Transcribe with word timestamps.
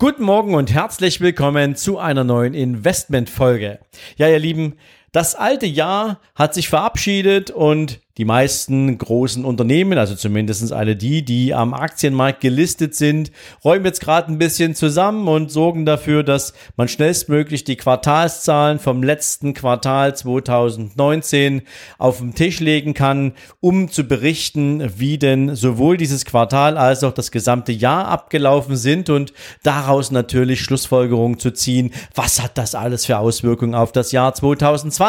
Guten 0.00 0.22
Morgen 0.22 0.54
und 0.54 0.72
herzlich 0.72 1.20
willkommen 1.20 1.74
zu 1.74 1.98
einer 1.98 2.22
neuen 2.22 2.54
Investmentfolge. 2.54 3.80
Ja, 4.16 4.28
ihr 4.28 4.38
Lieben, 4.38 4.76
das 5.18 5.34
alte 5.34 5.66
Jahr 5.66 6.20
hat 6.36 6.54
sich 6.54 6.68
verabschiedet 6.68 7.50
und 7.50 7.98
die 8.18 8.24
meisten 8.24 8.98
großen 8.98 9.44
Unternehmen, 9.44 9.96
also 9.96 10.16
zumindest 10.16 10.72
alle 10.72 10.96
die, 10.96 11.24
die 11.24 11.54
am 11.54 11.72
Aktienmarkt 11.72 12.40
gelistet 12.40 12.96
sind, 12.96 13.30
räumen 13.64 13.84
jetzt 13.84 14.00
gerade 14.00 14.30
ein 14.30 14.38
bisschen 14.38 14.74
zusammen 14.74 15.28
und 15.28 15.52
sorgen 15.52 15.86
dafür, 15.86 16.24
dass 16.24 16.52
man 16.76 16.88
schnellstmöglich 16.88 17.62
die 17.62 17.76
Quartalszahlen 17.76 18.80
vom 18.80 19.04
letzten 19.04 19.54
Quartal 19.54 20.16
2019 20.16 21.62
auf 21.98 22.18
den 22.18 22.34
Tisch 22.34 22.58
legen 22.58 22.92
kann, 22.92 23.34
um 23.60 23.88
zu 23.88 24.02
berichten, 24.02 24.98
wie 24.98 25.16
denn 25.16 25.54
sowohl 25.54 25.96
dieses 25.96 26.24
Quartal 26.24 26.76
als 26.76 27.04
auch 27.04 27.12
das 27.12 27.30
gesamte 27.30 27.70
Jahr 27.70 28.08
abgelaufen 28.08 28.76
sind 28.76 29.10
und 29.10 29.32
daraus 29.62 30.10
natürlich 30.10 30.60
Schlussfolgerungen 30.60 31.38
zu 31.38 31.52
ziehen, 31.52 31.92
was 32.16 32.42
hat 32.42 32.58
das 32.58 32.74
alles 32.74 33.06
für 33.06 33.18
Auswirkungen 33.18 33.76
auf 33.76 33.92
das 33.92 34.10
Jahr 34.10 34.34
2020. 34.34 35.07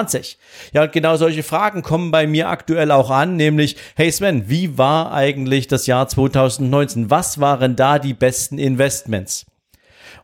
Ja, 0.73 0.83
und 0.83 0.91
genau 0.91 1.17
solche 1.17 1.43
Fragen 1.43 1.81
kommen 1.81 2.11
bei 2.11 2.27
mir 2.27 2.49
aktuell 2.49 2.91
auch 2.91 2.99
auch 2.99 3.09
an, 3.09 3.35
nämlich, 3.35 3.77
hey 3.95 4.11
Sven, 4.11 4.49
wie 4.49 4.77
war 4.77 5.11
eigentlich 5.13 5.67
das 5.67 5.87
Jahr 5.87 6.07
2019? 6.07 7.09
Was 7.09 7.39
waren 7.39 7.75
da 7.75 7.97
die 7.97 8.13
besten 8.13 8.57
Investments? 8.57 9.45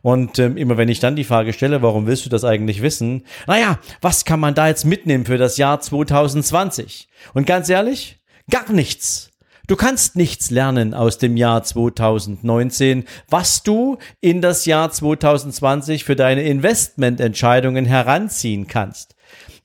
Und 0.02 0.38
ähm, 0.38 0.56
immer 0.56 0.76
wenn 0.76 0.88
ich 0.88 1.00
dann 1.00 1.16
die 1.16 1.24
Frage 1.24 1.52
stelle, 1.52 1.82
warum 1.82 2.06
willst 2.06 2.26
du 2.26 2.30
das 2.30 2.44
eigentlich 2.44 2.82
wissen? 2.82 3.24
Naja, 3.46 3.78
was 4.00 4.24
kann 4.24 4.40
man 4.40 4.54
da 4.54 4.68
jetzt 4.68 4.84
mitnehmen 4.84 5.24
für 5.24 5.38
das 5.38 5.56
Jahr 5.56 5.80
2020? 5.80 7.08
Und 7.34 7.46
ganz 7.46 7.68
ehrlich, 7.68 8.18
gar 8.50 8.70
nichts. 8.70 9.30
Du 9.66 9.74
kannst 9.74 10.14
nichts 10.14 10.50
lernen 10.50 10.94
aus 10.94 11.18
dem 11.18 11.36
Jahr 11.36 11.64
2019, 11.64 13.04
was 13.28 13.64
du 13.64 13.98
in 14.20 14.40
das 14.40 14.64
Jahr 14.64 14.92
2020 14.92 16.04
für 16.04 16.14
deine 16.14 16.42
Investmententscheidungen 16.42 17.84
heranziehen 17.84 18.68
kannst. 18.68 19.15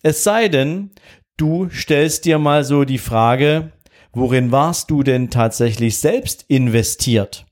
Es 0.04 0.24
sei 0.24 0.48
denn, 0.48 0.92
du 1.38 1.70
stellst 1.70 2.26
dir 2.26 2.40
mal 2.40 2.64
so 2.64 2.86
die 2.86 2.98
Frage, 2.98 3.72
worin 4.14 4.52
warst 4.52 4.90
du 4.90 5.04
denn 5.04 5.30
tatsächlich 5.30 6.00
selbst 6.00 6.46
investiert? 6.48 7.46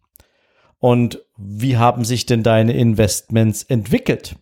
Und 0.80 1.22
wie 1.38 1.78
haben 1.78 2.06
sich 2.06 2.26
denn 2.26 2.42
deine 2.42 2.74
Investments 2.74 3.64
entwickelt? 3.64 4.36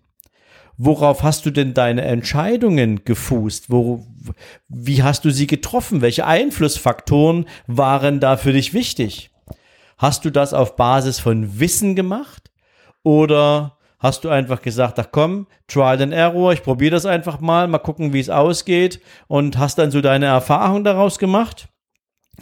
Worauf 0.77 1.23
hast 1.23 1.45
du 1.45 1.51
denn 1.51 1.73
deine 1.73 2.03
Entscheidungen 2.03 3.03
gefußt? 3.03 3.71
Wo, 3.71 4.05
wie 4.67 5.01
hast 5.01 5.25
du 5.25 5.31
sie 5.31 5.47
getroffen? 5.47 6.01
Welche 6.01 6.25
Einflussfaktoren 6.25 7.45
waren 7.65 8.19
da 8.19 8.37
für 8.37 8.53
dich 8.53 8.73
wichtig? 8.73 9.31
Hast 9.97 10.23
du 10.23 10.29
das 10.29 10.53
auf 10.53 10.75
Basis 10.75 11.19
von 11.19 11.59
Wissen 11.59 11.95
gemacht? 11.95 12.51
Oder 13.01 13.76
hast 13.99 14.23
du 14.23 14.29
einfach 14.29 14.61
gesagt, 14.61 14.99
ach 14.99 15.07
komm, 15.11 15.47
Trial 15.67 16.01
and 16.01 16.13
Error, 16.13 16.53
ich 16.53 16.63
probiere 16.63 16.91
das 16.91 17.05
einfach 17.05 17.39
mal, 17.39 17.67
mal 17.67 17.79
gucken, 17.79 18.13
wie 18.13 18.19
es 18.19 18.29
ausgeht 18.29 19.01
und 19.27 19.57
hast 19.57 19.77
dann 19.77 19.91
so 19.91 20.01
deine 20.01 20.27
Erfahrung 20.27 20.83
daraus 20.83 21.19
gemacht? 21.19 21.67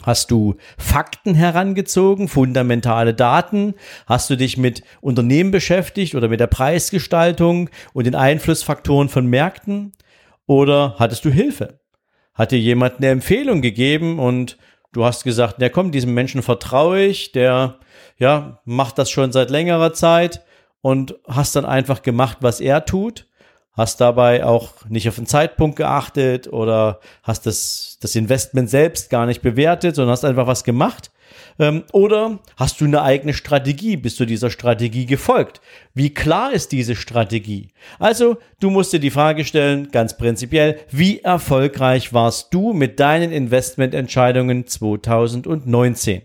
Hast 0.02 0.30
du 0.30 0.56
Fakten 0.76 1.34
herangezogen, 1.34 2.28
fundamentale 2.28 3.14
Daten? 3.14 3.74
Hast 4.06 4.28
du 4.28 4.36
dich 4.36 4.58
mit 4.58 4.82
Unternehmen 5.00 5.50
beschäftigt 5.50 6.14
oder 6.14 6.28
mit 6.28 6.38
der 6.38 6.48
Preisgestaltung 6.48 7.70
und 7.94 8.04
den 8.04 8.14
Einflussfaktoren 8.14 9.08
von 9.08 9.26
Märkten? 9.26 9.92
Oder 10.46 10.96
hattest 10.98 11.24
du 11.24 11.30
Hilfe? 11.30 11.80
Hat 12.34 12.52
dir 12.52 12.58
jemand 12.58 12.98
eine 12.98 13.08
Empfehlung 13.08 13.62
gegeben 13.62 14.18
und 14.18 14.58
du 14.92 15.04
hast 15.04 15.24
gesagt, 15.24 15.56
na 15.58 15.70
komm, 15.70 15.92
diesem 15.92 16.12
Menschen 16.12 16.42
vertraue 16.42 17.00
ich, 17.00 17.32
der, 17.32 17.78
ja, 18.18 18.60
macht 18.66 18.98
das 18.98 19.10
schon 19.10 19.32
seit 19.32 19.48
längerer 19.48 19.94
Zeit 19.94 20.42
und 20.86 21.16
hast 21.26 21.56
dann 21.56 21.64
einfach 21.64 22.02
gemacht, 22.02 22.38
was 22.42 22.60
er 22.60 22.84
tut, 22.84 23.26
hast 23.72 24.00
dabei 24.00 24.44
auch 24.44 24.70
nicht 24.88 25.08
auf 25.08 25.16
den 25.16 25.26
Zeitpunkt 25.26 25.74
geachtet 25.74 26.46
oder 26.46 27.00
hast 27.24 27.44
das, 27.44 27.98
das 28.00 28.14
Investment 28.14 28.70
selbst 28.70 29.10
gar 29.10 29.26
nicht 29.26 29.42
bewertet, 29.42 29.96
sondern 29.96 30.12
hast 30.12 30.24
einfach 30.24 30.46
was 30.46 30.62
gemacht. 30.62 31.10
Ähm, 31.58 31.82
oder 31.90 32.38
hast 32.56 32.80
du 32.80 32.84
eine 32.84 33.02
eigene 33.02 33.34
Strategie? 33.34 33.96
Bist 33.96 34.20
du 34.20 34.26
dieser 34.26 34.48
Strategie 34.48 35.06
gefolgt? 35.06 35.60
Wie 35.92 36.14
klar 36.14 36.52
ist 36.52 36.70
diese 36.70 36.94
Strategie? 36.94 37.72
Also, 37.98 38.36
du 38.60 38.70
musst 38.70 38.92
dir 38.92 39.00
die 39.00 39.10
Frage 39.10 39.44
stellen, 39.44 39.90
ganz 39.90 40.16
prinzipiell, 40.16 40.78
wie 40.92 41.18
erfolgreich 41.18 42.12
warst 42.12 42.54
du 42.54 42.72
mit 42.72 43.00
deinen 43.00 43.32
Investmententscheidungen 43.32 44.68
2019? 44.68 46.22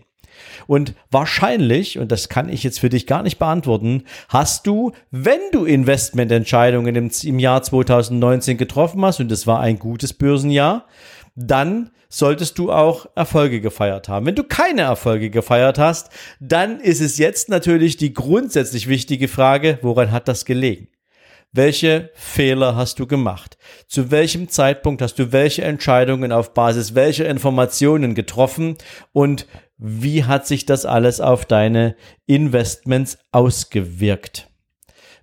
Und 0.66 0.94
wahrscheinlich, 1.10 1.98
und 1.98 2.12
das 2.12 2.28
kann 2.28 2.48
ich 2.48 2.62
jetzt 2.62 2.80
für 2.80 2.88
dich 2.88 3.06
gar 3.06 3.22
nicht 3.22 3.38
beantworten, 3.38 4.04
hast 4.28 4.66
du, 4.66 4.92
wenn 5.10 5.40
du 5.52 5.64
Investmententscheidungen 5.64 6.94
im, 6.94 7.10
im 7.22 7.38
Jahr 7.38 7.62
2019 7.62 8.56
getroffen 8.56 9.04
hast, 9.04 9.20
und 9.20 9.30
das 9.30 9.46
war 9.46 9.60
ein 9.60 9.78
gutes 9.78 10.12
Börsenjahr, 10.12 10.86
dann 11.34 11.90
solltest 12.08 12.58
du 12.58 12.70
auch 12.70 13.06
Erfolge 13.14 13.60
gefeiert 13.60 14.08
haben. 14.08 14.26
Wenn 14.26 14.34
du 14.34 14.44
keine 14.44 14.82
Erfolge 14.82 15.30
gefeiert 15.30 15.78
hast, 15.78 16.10
dann 16.40 16.78
ist 16.78 17.00
es 17.00 17.16
jetzt 17.16 17.48
natürlich 17.48 17.96
die 17.96 18.12
grundsätzlich 18.12 18.86
wichtige 18.88 19.28
Frage, 19.28 19.78
woran 19.80 20.12
hat 20.12 20.28
das 20.28 20.44
gelegen? 20.44 20.88
Welche 21.54 22.10
Fehler 22.14 22.76
hast 22.76 22.98
du 22.98 23.06
gemacht? 23.06 23.58
Zu 23.86 24.10
welchem 24.10 24.48
Zeitpunkt 24.48 25.02
hast 25.02 25.18
du 25.18 25.32
welche 25.32 25.62
Entscheidungen 25.62 26.32
auf 26.32 26.54
Basis 26.54 26.94
welcher 26.94 27.28
Informationen 27.28 28.14
getroffen? 28.14 28.76
Und 29.12 29.46
wie 29.84 30.24
hat 30.24 30.46
sich 30.46 30.64
das 30.64 30.86
alles 30.86 31.20
auf 31.20 31.44
deine 31.44 31.96
Investments 32.26 33.18
ausgewirkt? 33.32 34.48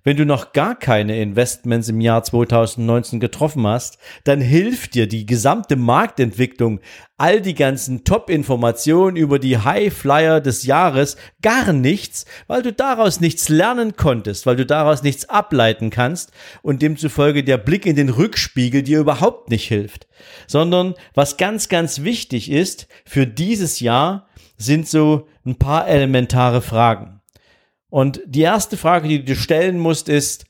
Wenn 0.02 0.16
du 0.16 0.24
noch 0.24 0.52
gar 0.52 0.78
keine 0.78 1.20
Investments 1.20 1.88
im 1.88 2.00
Jahr 2.00 2.22
2019 2.22 3.20
getroffen 3.20 3.66
hast, 3.66 3.98
dann 4.24 4.40
hilft 4.40 4.94
dir 4.94 5.06
die 5.06 5.26
gesamte 5.26 5.76
Marktentwicklung, 5.76 6.80
all 7.18 7.42
die 7.42 7.54
ganzen 7.54 8.04
Top-Informationen 8.04 9.16
über 9.16 9.38
die 9.38 9.58
High-Flyer 9.58 10.40
des 10.40 10.64
Jahres 10.64 11.16
gar 11.42 11.74
nichts, 11.74 12.24
weil 12.46 12.62
du 12.62 12.72
daraus 12.72 13.20
nichts 13.20 13.50
lernen 13.50 13.94
konntest, 13.96 14.46
weil 14.46 14.56
du 14.56 14.64
daraus 14.64 15.02
nichts 15.02 15.28
ableiten 15.28 15.90
kannst 15.90 16.32
und 16.62 16.80
demzufolge 16.80 17.44
der 17.44 17.58
Blick 17.58 17.84
in 17.84 17.96
den 17.96 18.08
Rückspiegel 18.08 18.82
dir 18.82 19.00
überhaupt 19.00 19.50
nicht 19.50 19.68
hilft. 19.68 20.06
Sondern 20.46 20.94
was 21.14 21.36
ganz, 21.36 21.68
ganz 21.68 22.02
wichtig 22.02 22.50
ist 22.50 22.88
für 23.04 23.26
dieses 23.26 23.80
Jahr, 23.80 24.29
sind 24.60 24.86
so 24.86 25.26
ein 25.44 25.56
paar 25.56 25.88
elementare 25.88 26.60
Fragen. 26.60 27.20
Und 27.88 28.20
die 28.26 28.42
erste 28.42 28.76
Frage, 28.76 29.08
die 29.08 29.24
du 29.24 29.34
stellen 29.34 29.78
musst, 29.78 30.08
ist, 30.08 30.44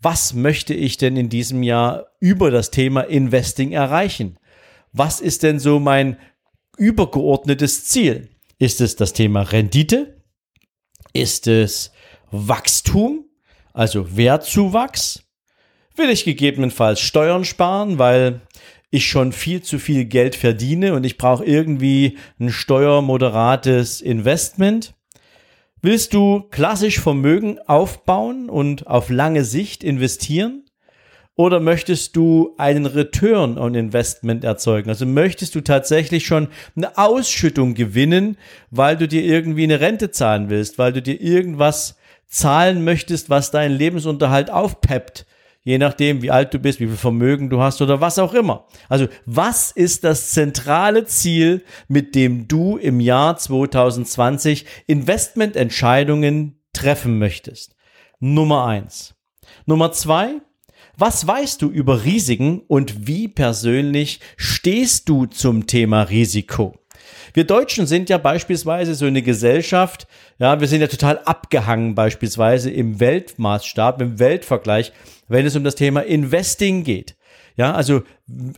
was 0.00 0.34
möchte 0.34 0.74
ich 0.74 0.98
denn 0.98 1.16
in 1.16 1.30
diesem 1.30 1.62
Jahr 1.62 2.06
über 2.20 2.50
das 2.50 2.70
Thema 2.70 3.00
Investing 3.00 3.72
erreichen? 3.72 4.38
Was 4.92 5.20
ist 5.20 5.42
denn 5.42 5.58
so 5.58 5.80
mein 5.80 6.18
übergeordnetes 6.76 7.86
Ziel? 7.86 8.28
Ist 8.58 8.80
es 8.80 8.94
das 8.94 9.14
Thema 9.14 9.42
Rendite? 9.42 10.22
Ist 11.14 11.46
es 11.46 11.92
Wachstum, 12.30 13.24
also 13.72 14.16
Wertzuwachs? 14.16 15.22
Will 15.96 16.10
ich 16.10 16.24
gegebenenfalls 16.24 17.00
Steuern 17.00 17.46
sparen, 17.46 17.98
weil 17.98 18.42
ich 18.96 19.06
schon 19.06 19.32
viel 19.32 19.62
zu 19.62 19.78
viel 19.78 20.04
Geld 20.04 20.34
verdiene 20.34 20.94
und 20.94 21.04
ich 21.04 21.18
brauche 21.18 21.44
irgendwie 21.44 22.18
ein 22.38 22.50
steuermoderates 22.50 24.00
Investment? 24.00 24.94
Willst 25.82 26.14
du 26.14 26.40
klassisch 26.50 27.00
Vermögen 27.00 27.58
aufbauen 27.66 28.50
und 28.50 28.86
auf 28.86 29.08
lange 29.08 29.44
Sicht 29.44 29.84
investieren? 29.84 30.64
Oder 31.36 31.60
möchtest 31.60 32.16
du 32.16 32.54
einen 32.56 32.86
Return 32.86 33.58
on 33.58 33.74
Investment 33.74 34.42
erzeugen? 34.42 34.88
Also 34.88 35.04
möchtest 35.04 35.54
du 35.54 35.60
tatsächlich 35.60 36.26
schon 36.26 36.48
eine 36.74 36.96
Ausschüttung 36.96 37.74
gewinnen, 37.74 38.38
weil 38.70 38.96
du 38.96 39.06
dir 39.06 39.22
irgendwie 39.22 39.64
eine 39.64 39.80
Rente 39.80 40.10
zahlen 40.10 40.48
willst, 40.48 40.78
weil 40.78 40.94
du 40.94 41.02
dir 41.02 41.20
irgendwas 41.20 41.96
zahlen 42.26 42.84
möchtest, 42.84 43.28
was 43.28 43.50
deinen 43.50 43.76
Lebensunterhalt 43.76 44.50
aufpeppt 44.50 45.26
je 45.66 45.78
nachdem, 45.78 46.22
wie 46.22 46.30
alt 46.30 46.54
du 46.54 46.60
bist, 46.60 46.78
wie 46.78 46.86
viel 46.86 46.96
Vermögen 46.96 47.50
du 47.50 47.60
hast 47.60 47.82
oder 47.82 48.00
was 48.00 48.20
auch 48.20 48.34
immer. 48.34 48.66
Also, 48.88 49.08
was 49.26 49.72
ist 49.72 50.04
das 50.04 50.30
zentrale 50.30 51.06
Ziel, 51.06 51.64
mit 51.88 52.14
dem 52.14 52.46
du 52.46 52.76
im 52.76 53.00
Jahr 53.00 53.36
2020 53.36 54.64
Investmententscheidungen 54.86 56.60
treffen 56.72 57.18
möchtest? 57.18 57.74
Nummer 58.20 58.66
eins. 58.66 59.16
Nummer 59.66 59.90
zwei, 59.90 60.40
was 60.96 61.26
weißt 61.26 61.60
du 61.60 61.68
über 61.68 62.04
Risiken 62.04 62.62
und 62.68 63.08
wie 63.08 63.26
persönlich 63.26 64.20
stehst 64.36 65.08
du 65.08 65.26
zum 65.26 65.66
Thema 65.66 66.02
Risiko? 66.02 66.78
Wir 67.36 67.44
Deutschen 67.44 67.86
sind 67.86 68.08
ja 68.08 68.16
beispielsweise 68.16 68.94
so 68.94 69.04
eine 69.04 69.20
Gesellschaft, 69.20 70.08
ja, 70.38 70.58
wir 70.58 70.66
sind 70.68 70.80
ja 70.80 70.86
total 70.86 71.18
abgehangen 71.18 71.94
beispielsweise 71.94 72.70
im 72.70 72.98
Weltmaßstab, 72.98 74.00
im 74.00 74.18
Weltvergleich, 74.18 74.90
wenn 75.28 75.44
es 75.44 75.54
um 75.54 75.62
das 75.62 75.74
Thema 75.74 76.00
Investing 76.00 76.82
geht. 76.82 77.14
Ja, 77.58 77.74
also 77.74 78.04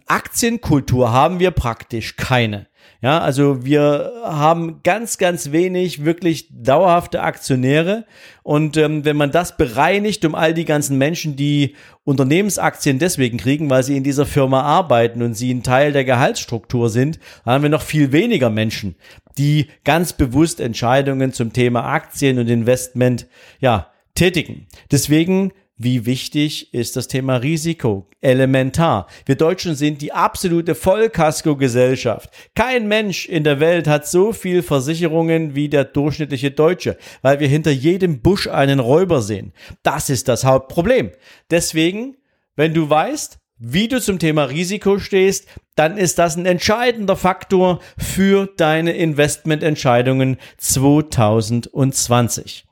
Aktienkultur 0.07 1.11
haben 1.11 1.41
wir 1.41 1.51
praktisch 1.51 2.15
keine. 2.15 2.69
Ja, 3.00 3.20
also 3.20 3.64
wir 3.64 4.12
haben 4.25 4.81
ganz, 4.82 5.19
ganz 5.19 5.52
wenig 5.52 6.05
wirklich 6.05 6.49
dauerhafte 6.50 7.23
Aktionäre. 7.23 8.05
Und 8.43 8.76
ähm, 8.76 9.05
wenn 9.05 9.17
man 9.17 9.31
das 9.31 9.56
bereinigt 9.56 10.25
um 10.25 10.35
all 10.35 10.52
die 10.52 10.64
ganzen 10.64 10.99
Menschen, 10.99 11.37
die 11.37 11.76
Unternehmensaktien 12.02 12.99
deswegen 12.99 13.38
kriegen, 13.38 13.70
weil 13.70 13.85
sie 13.85 13.96
in 13.96 14.02
dieser 14.02 14.26
Firma 14.26 14.62
arbeiten 14.62 15.23
und 15.23 15.35
sie 15.35 15.55
ein 15.55 15.62
Teil 15.62 15.93
der 15.93 16.05
Gehaltsstruktur 16.05 16.90
sind, 16.90 17.20
dann 17.44 17.55
haben 17.55 17.62
wir 17.62 17.70
noch 17.70 17.82
viel 17.82 18.11
weniger 18.11 18.50
Menschen, 18.50 18.96
die 19.37 19.69
ganz 19.85 20.12
bewusst 20.12 20.58
Entscheidungen 20.58 21.32
zum 21.32 21.52
Thema 21.52 21.85
Aktien 21.85 22.38
und 22.40 22.49
Investment, 22.49 23.26
ja, 23.61 23.93
tätigen. 24.17 24.67
Deswegen 24.90 25.52
wie 25.79 26.05
wichtig 26.07 26.75
ist 26.75 26.97
das 26.97 27.07
Thema 27.07 27.37
Risiko? 27.37 28.09
Elementar. 28.21 29.07
Wir 29.27 29.37
Deutschen 29.37 29.77
sind 29.77 30.03
die 30.03 30.13
absolute 30.13 30.75
Vollkasko-Gesellschaft. 30.75 32.31
Kein 32.57 32.89
Mensch 32.89 33.29
in 33.29 33.45
der 33.45 33.61
Welt 33.61 33.87
hat 33.87 34.09
so 34.09 34.33
viel 34.33 34.65
Versicherungen 34.65 35.55
wie 35.55 35.69
der 35.69 35.85
durchschnittliche 35.85 36.51
Deutsche, 36.51 36.99
weil 37.23 37.39
wir 37.39 37.47
hinter 37.47 37.71
jedem 37.71 38.21
Busch 38.21 38.49
einen 38.49 38.81
Räuber 38.81 39.23
sehen. 39.23 39.53
Das 39.85 40.11
ist 40.11 40.27
das 40.27 40.45
Hauptproblem. 40.45 41.13
Deswegen, 41.49 42.17
wenn 42.57 42.75
du 42.75 42.91
weißt, 42.91 43.39
wie 43.59 43.87
du 43.87 44.01
zum 44.01 44.19
Thema 44.19 44.43
Risiko 44.45 44.99
stehst, 44.99 45.47
dann 45.77 45.97
ist 45.97 46.19
das 46.19 46.37
ein 46.37 46.47
entscheidender 46.47 47.15
Faktor 47.15 47.79
für 47.97 48.49
deine 48.57 48.95
Investmententscheidungen 48.95 50.39
2020. 50.57 52.65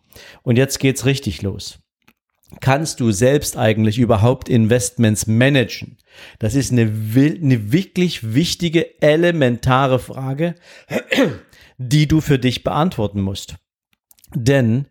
Und 0.43 0.57
jetzt 0.57 0.81
geht's 0.81 1.07
richtig 1.07 1.43
los 1.43 1.79
kannst 2.61 3.01
du 3.01 3.11
selbst 3.11 3.57
eigentlich 3.57 3.99
überhaupt 3.99 4.49
Investments 4.49 5.27
managen? 5.27 5.99
Das 6.39 6.55
ist 6.55 6.73
eine, 6.73 6.83
eine 6.83 7.73
wirklich 7.73 8.35
wichtige, 8.35 9.01
elementare 9.03 9.99
Frage, 9.99 10.55
die 11.79 12.09
du 12.09 12.21
für 12.21 12.39
dich 12.39 12.65
beantworten 12.65 13.21
musst. 13.21 13.57
Denn 14.35 14.87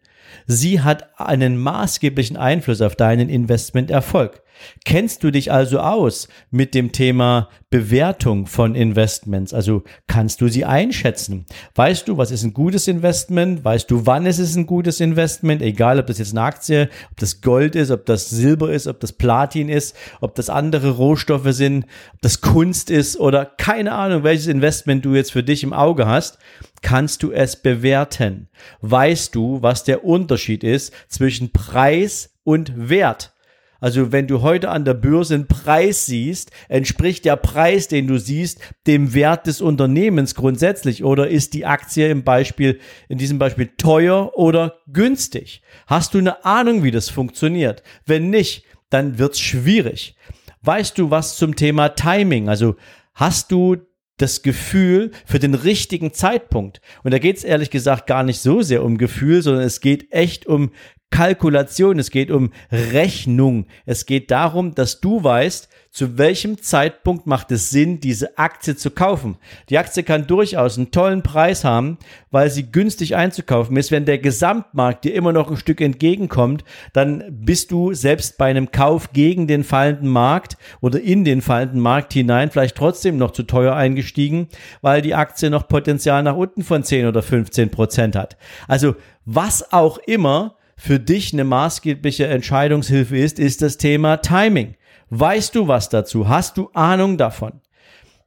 sie 0.46 0.82
hat 0.82 1.20
einen 1.20 1.58
maßgeblichen 1.58 2.38
Einfluss 2.38 2.82
auf 2.82 2.96
deinen 2.96 3.30
Investmenterfolg. 3.30 4.42
Kennst 4.86 5.24
du 5.24 5.32
dich 5.32 5.52
also 5.52 5.80
aus 5.80 6.28
mit 6.52 6.74
dem 6.74 6.92
Thema 6.92 7.50
Bewertung 7.70 8.48
von 8.48 8.76
Investments? 8.76 9.54
Also 9.54 9.84
kannst 10.08 10.42
du 10.42 10.48
sie 10.48 10.66
einschätzen? 10.66 11.46
Weißt 11.76 12.08
du, 12.08 12.18
was 12.18 12.32
ist 12.32 12.44
ein 12.44 12.54
gutes 12.54 12.88
Investment? 12.88 13.66
Weißt 13.66 13.90
du, 13.92 14.06
wann 14.06 14.26
ist 14.26 14.40
es 14.40 14.56
ein 14.56 14.66
gutes 14.66 15.00
Investment? 15.00 15.62
Egal, 15.62 16.00
ob 16.00 16.08
das 16.08 16.20
jetzt 16.20 16.32
eine 16.32 16.44
Aktie, 16.44 16.90
ob 17.12 17.18
das 17.18 17.42
Gold 17.42 17.76
ist, 17.76 17.92
ob 17.92 18.06
das 18.06 18.30
Silber 18.30 18.72
ist, 18.72 18.88
ob 18.88 19.00
das 19.00 19.14
Platin 19.14 19.70
ist, 19.70 19.96
ob 20.22 20.36
das 20.36 20.50
andere 20.50 20.92
Rohstoffe 20.92 21.52
sind, 21.52 21.86
ob 22.14 22.22
das 22.22 22.42
Kunst 22.42 22.90
ist 22.90 23.20
oder 23.20 23.46
keine 23.46 23.92
Ahnung, 23.92 24.24
welches 24.24 24.48
Investment 24.48 25.04
du 25.04 25.16
jetzt 25.16 25.32
für 25.32 25.44
dich 25.44 25.64
im 25.64 25.74
Auge 25.74 26.08
hast, 26.08 26.38
kannst 26.82 27.24
du 27.24 27.32
es 27.32 27.56
bewerten? 27.56 28.48
Weißt 28.82 29.36
du, 29.36 29.62
was 29.62 29.84
der 29.84 30.06
Unterschied 30.06 30.64
ist 30.64 30.94
zwischen 31.10 31.52
Preis 31.52 32.36
und 32.44 32.72
Wert? 32.90 33.35
Also 33.80 34.12
wenn 34.12 34.28
du 34.28 34.42
heute 34.42 34.70
an 34.70 34.86
der 34.86 34.94
Börse 34.94 35.36
einen 35.36 35.48
Preis 35.48 36.06
siehst, 36.06 36.52
entspricht 36.70 37.26
der 37.26 37.36
Preis, 37.36 37.88
den 37.88 38.08
du 38.08 38.18
siehst, 38.18 38.60
dem 38.88 39.14
Wert 39.14 39.48
des 39.48 39.62
Unternehmens 39.62 40.36
grundsätzlich 40.36 41.04
oder 41.04 41.28
ist 41.28 41.54
die 41.54 41.66
Aktie 41.66 42.10
im 42.10 42.24
Beispiel, 42.24 42.80
in 43.10 43.18
diesem 43.18 43.40
Beispiel 43.40 43.70
teuer 43.78 44.32
oder 44.36 44.80
günstig? 44.92 45.62
Hast 45.88 46.14
du 46.14 46.20
eine 46.20 46.46
Ahnung, 46.46 46.84
wie 46.84 46.92
das 46.92 47.10
funktioniert? 47.10 47.84
Wenn 48.06 48.30
nicht, 48.30 48.66
dann 48.90 49.18
wird's 49.18 49.40
schwierig. 49.40 50.16
Weißt 50.62 50.98
du 50.98 51.12
was 51.12 51.36
zum 51.38 51.56
Thema 51.56 51.90
Timing? 51.90 52.50
Also 52.50 52.76
hast 53.14 53.52
du 53.52 53.78
das 54.18 54.42
Gefühl 54.42 55.12
für 55.26 55.40
den 55.40 55.54
richtigen 55.54 56.14
Zeitpunkt. 56.14 56.80
Und 57.04 57.14
da 57.14 57.20
geht 57.20 57.38
es 57.38 57.44
ehrlich 57.44 57.70
gesagt 57.70 58.08
gar 58.08 58.24
nicht 58.24 58.40
so 58.40 58.62
sehr 58.62 58.84
um 58.84 58.98
Gefühl, 58.98 59.42
sondern 59.42 59.64
es 59.64 59.82
geht 59.82 60.12
echt 60.14 60.46
um 60.46 60.72
Kalkulation, 61.12 61.98
es 61.98 62.12
geht 62.12 62.30
um 62.30 62.52
Rechnung. 62.72 63.68
Es 63.86 64.06
geht 64.06 64.32
darum, 64.32 64.76
dass 64.76 65.00
du 65.00 65.24
weißt, 65.24 65.70
zu 65.96 66.18
welchem 66.18 66.62
Zeitpunkt 66.62 67.26
macht 67.26 67.54
es 67.54 67.70
Sinn, 67.70 68.02
diese 68.02 68.38
Aktie 68.38 68.76
zu 68.76 68.92
kaufen. 68.92 69.38
Die 69.70 69.78
Aktie 69.78 70.04
kann 70.04 70.28
durchaus 70.28 70.78
einen 70.78 70.92
tollen 70.92 71.24
Preis 71.24 71.64
haben, 71.64 71.98
weil 72.32 72.50
sie 72.50 72.70
günstig 72.70 73.16
einzukaufen 73.16 73.78
ist. 73.78 73.92
Wenn 73.92 74.04
der 74.04 74.18
Gesamtmarkt 74.18 75.06
dir 75.06 75.14
immer 75.14 75.32
noch 75.32 75.50
ein 75.50 75.56
Stück 75.56 75.80
entgegenkommt, 75.80 76.66
dann 76.92 77.24
bist 77.30 77.72
du 77.72 77.94
selbst 77.94 78.38
bei 78.38 78.48
einem 78.48 78.72
Kauf 78.72 79.14
gegen 79.14 79.48
den 79.48 79.64
fallenden 79.64 80.10
Markt 80.10 80.58
oder 80.82 81.00
in 81.00 81.24
den 81.24 81.42
fallenden 81.42 81.80
Markt 81.80 82.12
hinein 82.12 82.52
vielleicht 82.52 82.76
trotzdem 82.76 83.18
noch 83.18 83.32
zu 83.32 83.44
teuer 83.44 83.74
eingestiegen, 83.74 84.50
weil 84.82 85.02
die 85.02 85.16
Aktie 85.16 85.50
noch 85.50 85.70
Potenzial 85.70 86.24
nach 86.24 86.36
unten 86.36 86.62
von 86.62 86.84
10 86.84 87.06
oder 87.06 87.22
15 87.22 87.70
Prozent 87.70 88.18
hat. 88.18 88.36
Also 88.68 88.96
was 89.24 89.72
auch 89.72 89.98
immer 90.00 90.58
für 90.76 91.00
dich 91.00 91.34
eine 91.34 91.44
maßgebliche 91.44 92.28
Entscheidungshilfe 92.28 93.18
ist, 93.18 93.40
ist 93.40 93.62
das 93.62 93.78
Thema 93.78 94.18
Timing. 94.18 94.76
Weißt 95.10 95.56
du 95.56 95.68
was 95.68 95.90
dazu? 95.90 96.28
Hast 96.28 96.58
du 96.58 96.70
Ahnung 96.74 97.18
davon? 97.18 97.62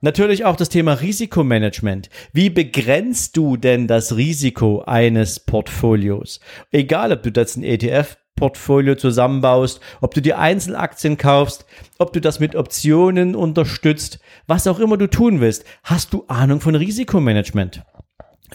Natürlich 0.00 0.44
auch 0.44 0.54
das 0.54 0.68
Thema 0.68 0.94
Risikomanagement. 0.94 2.08
Wie 2.32 2.50
begrenzt 2.50 3.36
du 3.36 3.56
denn 3.56 3.88
das 3.88 4.16
Risiko 4.16 4.82
eines 4.82 5.40
Portfolios? 5.40 6.38
Egal, 6.70 7.12
ob 7.12 7.24
du 7.24 7.32
das 7.32 7.56
ein 7.56 7.64
ETF 7.64 8.16
Portfolio 8.36 8.94
zusammenbaust, 8.94 9.80
ob 10.00 10.14
du 10.14 10.22
dir 10.22 10.38
Einzelaktien 10.38 11.18
kaufst, 11.18 11.66
ob 11.98 12.12
du 12.12 12.20
das 12.20 12.38
mit 12.38 12.54
Optionen 12.54 13.34
unterstützt, 13.34 14.20
was 14.46 14.68
auch 14.68 14.78
immer 14.78 14.96
du 14.96 15.08
tun 15.08 15.40
willst, 15.40 15.64
hast 15.82 16.12
du 16.12 16.24
Ahnung 16.28 16.60
von 16.60 16.76
Risikomanagement. 16.76 17.82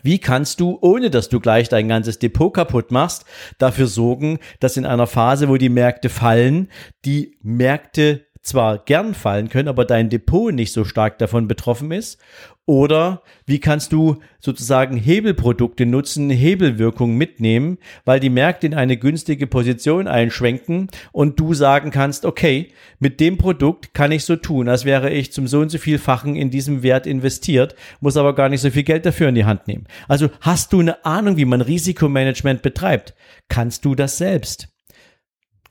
Wie 0.01 0.19
kannst 0.19 0.59
du, 0.59 0.77
ohne 0.81 1.09
dass 1.09 1.29
du 1.29 1.39
gleich 1.39 1.69
dein 1.69 1.87
ganzes 1.87 2.19
Depot 2.19 2.53
kaputt 2.53 2.91
machst, 2.91 3.25
dafür 3.57 3.87
sorgen, 3.87 4.39
dass 4.59 4.77
in 4.77 4.85
einer 4.85 5.07
Phase, 5.07 5.49
wo 5.49 5.57
die 5.57 5.69
Märkte 5.69 6.09
fallen, 6.09 6.69
die 7.05 7.37
Märkte 7.41 8.25
zwar 8.43 8.77
gern 8.77 9.13
fallen 9.13 9.49
können, 9.49 9.69
aber 9.69 9.85
dein 9.85 10.09
Depot 10.09 10.53
nicht 10.53 10.73
so 10.73 10.83
stark 10.83 11.17
davon 11.17 11.47
betroffen 11.47 11.91
ist? 11.91 12.19
Oder 12.65 13.23
wie 13.45 13.59
kannst 13.59 13.91
du 13.91 14.21
sozusagen 14.39 14.95
Hebelprodukte 14.95 15.85
nutzen, 15.85 16.29
Hebelwirkung 16.29 17.15
mitnehmen, 17.15 17.77
weil 18.05 18.21
die 18.21 18.29
Märkte 18.29 18.67
in 18.67 18.73
eine 18.73 18.95
günstige 18.95 19.47
Position 19.47 20.07
einschwenken 20.07 20.87
und 21.11 21.39
du 21.39 21.53
sagen 21.53 21.91
kannst, 21.91 22.23
okay, 22.23 22.71
mit 22.99 23.19
dem 23.19 23.37
Produkt 23.37 23.93
kann 23.93 24.13
ich 24.13 24.23
so 24.23 24.37
tun, 24.37 24.69
als 24.69 24.85
wäre 24.85 25.09
ich 25.09 25.33
zum 25.33 25.47
so 25.47 25.59
und 25.59 25.69
so 25.69 25.77
vielfachen 25.77 26.35
in 26.35 26.51
diesem 26.51 26.83
Wert 26.83 27.05
investiert, 27.05 27.75
muss 27.99 28.15
aber 28.15 28.33
gar 28.33 28.47
nicht 28.47 28.61
so 28.61 28.69
viel 28.69 28.83
Geld 28.83 29.05
dafür 29.05 29.27
in 29.27 29.35
die 29.35 29.45
Hand 29.45 29.67
nehmen. 29.67 29.85
Also 30.07 30.29
hast 30.39 30.71
du 30.71 30.79
eine 30.79 31.03
Ahnung, 31.05 31.35
wie 31.35 31.45
man 31.45 31.61
Risikomanagement 31.61 32.61
betreibt? 32.61 33.13
Kannst 33.49 33.83
du 33.83 33.93
das 33.93 34.17
selbst? 34.17 34.72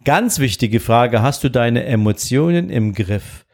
Ganz 0.04 0.40
wichtige 0.40 0.80
Frage, 0.80 1.22
hast 1.22 1.44
du 1.44 1.48
deine 1.48 1.84
Emotionen 1.84 2.70
im 2.70 2.92
Griff? 2.92 3.46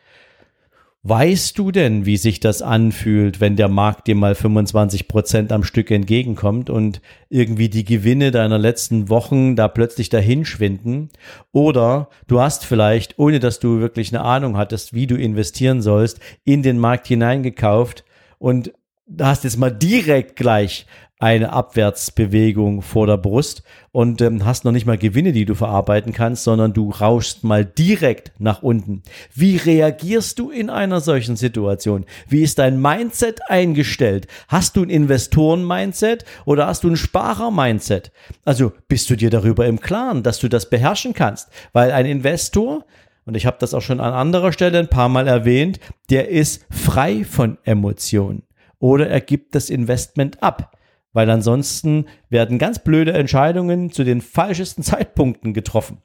Weißt 1.02 1.58
du 1.58 1.70
denn, 1.70 2.06
wie 2.06 2.16
sich 2.16 2.40
das 2.40 2.62
anfühlt, 2.62 3.40
wenn 3.40 3.56
der 3.56 3.68
Markt 3.68 4.06
dir 4.06 4.14
mal 4.14 4.34
25 4.34 5.08
Prozent 5.08 5.52
am 5.52 5.62
Stück 5.62 5.90
entgegenkommt 5.90 6.70
und 6.70 7.02
irgendwie 7.28 7.68
die 7.68 7.84
Gewinne 7.84 8.30
deiner 8.30 8.58
letzten 8.58 9.10
Wochen 9.10 9.56
da 9.56 9.68
plötzlich 9.68 10.08
dahinschwinden? 10.08 11.10
Oder 11.52 12.08
du 12.28 12.40
hast 12.40 12.64
vielleicht, 12.64 13.18
ohne 13.18 13.40
dass 13.40 13.60
du 13.60 13.80
wirklich 13.80 14.14
eine 14.14 14.24
Ahnung 14.24 14.56
hattest, 14.56 14.94
wie 14.94 15.06
du 15.06 15.16
investieren 15.16 15.82
sollst, 15.82 16.18
in 16.44 16.62
den 16.62 16.78
Markt 16.78 17.08
hineingekauft 17.08 18.04
und 18.38 18.72
hast 19.20 19.44
jetzt 19.44 19.58
mal 19.58 19.70
direkt 19.70 20.36
gleich 20.36 20.86
eine 21.18 21.52
Abwärtsbewegung 21.52 22.82
vor 22.82 23.06
der 23.06 23.16
Brust 23.16 23.64
und 23.90 24.20
ähm, 24.20 24.44
hast 24.44 24.64
noch 24.64 24.70
nicht 24.70 24.86
mal 24.86 24.98
Gewinne, 24.98 25.32
die 25.32 25.44
du 25.44 25.56
verarbeiten 25.56 26.12
kannst, 26.12 26.44
sondern 26.44 26.72
du 26.72 26.90
rauschst 26.90 27.42
mal 27.42 27.64
direkt 27.64 28.32
nach 28.38 28.62
unten. 28.62 29.02
Wie 29.34 29.56
reagierst 29.56 30.38
du 30.38 30.50
in 30.50 30.70
einer 30.70 31.00
solchen 31.00 31.34
Situation? 31.34 32.04
Wie 32.28 32.42
ist 32.42 32.60
dein 32.60 32.80
Mindset 32.80 33.40
eingestellt? 33.48 34.28
Hast 34.46 34.76
du 34.76 34.82
ein 34.82 34.90
Investoren-Mindset 34.90 36.24
oder 36.44 36.68
hast 36.68 36.84
du 36.84 36.90
ein 36.90 36.96
Sparer-Mindset? 36.96 38.12
Also 38.44 38.72
bist 38.86 39.10
du 39.10 39.16
dir 39.16 39.30
darüber 39.30 39.66
im 39.66 39.80
Klaren, 39.80 40.22
dass 40.22 40.38
du 40.38 40.48
das 40.48 40.70
beherrschen 40.70 41.14
kannst? 41.14 41.48
Weil 41.72 41.90
ein 41.90 42.06
Investor 42.06 42.84
und 43.24 43.36
ich 43.36 43.44
habe 43.44 43.58
das 43.60 43.74
auch 43.74 43.82
schon 43.82 44.00
an 44.00 44.14
anderer 44.14 44.52
Stelle 44.52 44.78
ein 44.78 44.88
paar 44.88 45.10
Mal 45.10 45.28
erwähnt, 45.28 45.80
der 46.08 46.28
ist 46.28 46.64
frei 46.70 47.24
von 47.24 47.58
Emotionen 47.64 48.44
oder 48.78 49.08
er 49.08 49.20
gibt 49.20 49.54
das 49.54 49.68
Investment 49.68 50.42
ab 50.42 50.77
weil 51.18 51.30
ansonsten 51.30 52.06
werden 52.30 52.60
ganz 52.60 52.78
blöde 52.78 53.12
Entscheidungen 53.12 53.90
zu 53.90 54.04
den 54.04 54.20
falschesten 54.20 54.84
Zeitpunkten 54.84 55.52
getroffen. 55.52 56.00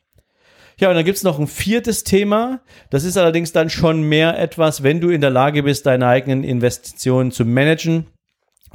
Ja, 0.79 0.89
und 0.89 0.95
dann 0.95 1.05
gibt's 1.05 1.21
noch 1.21 1.37
ein 1.37 1.45
viertes 1.45 2.03
Thema. 2.03 2.61
Das 2.89 3.03
ist 3.03 3.15
allerdings 3.15 3.51
dann 3.51 3.69
schon 3.69 4.01
mehr 4.01 4.39
etwas, 4.39 4.81
wenn 4.81 5.01
du 5.01 5.11
in 5.11 5.21
der 5.21 5.29
Lage 5.29 5.61
bist, 5.61 5.85
deine 5.85 6.07
eigenen 6.07 6.43
Investitionen 6.43 7.29
zu 7.29 7.45
managen. 7.45 8.07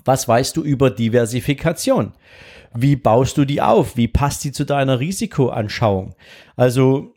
Was 0.04 0.28
weißt 0.28 0.56
du 0.56 0.62
über 0.62 0.90
Diversifikation? 0.90 2.12
Wie 2.72 2.94
baust 2.94 3.36
du 3.36 3.44
die 3.44 3.60
auf? 3.60 3.96
Wie 3.96 4.06
passt 4.06 4.44
die 4.44 4.52
zu 4.52 4.64
deiner 4.64 5.00
Risikoanschauung? 5.00 6.14
Also, 6.54 7.14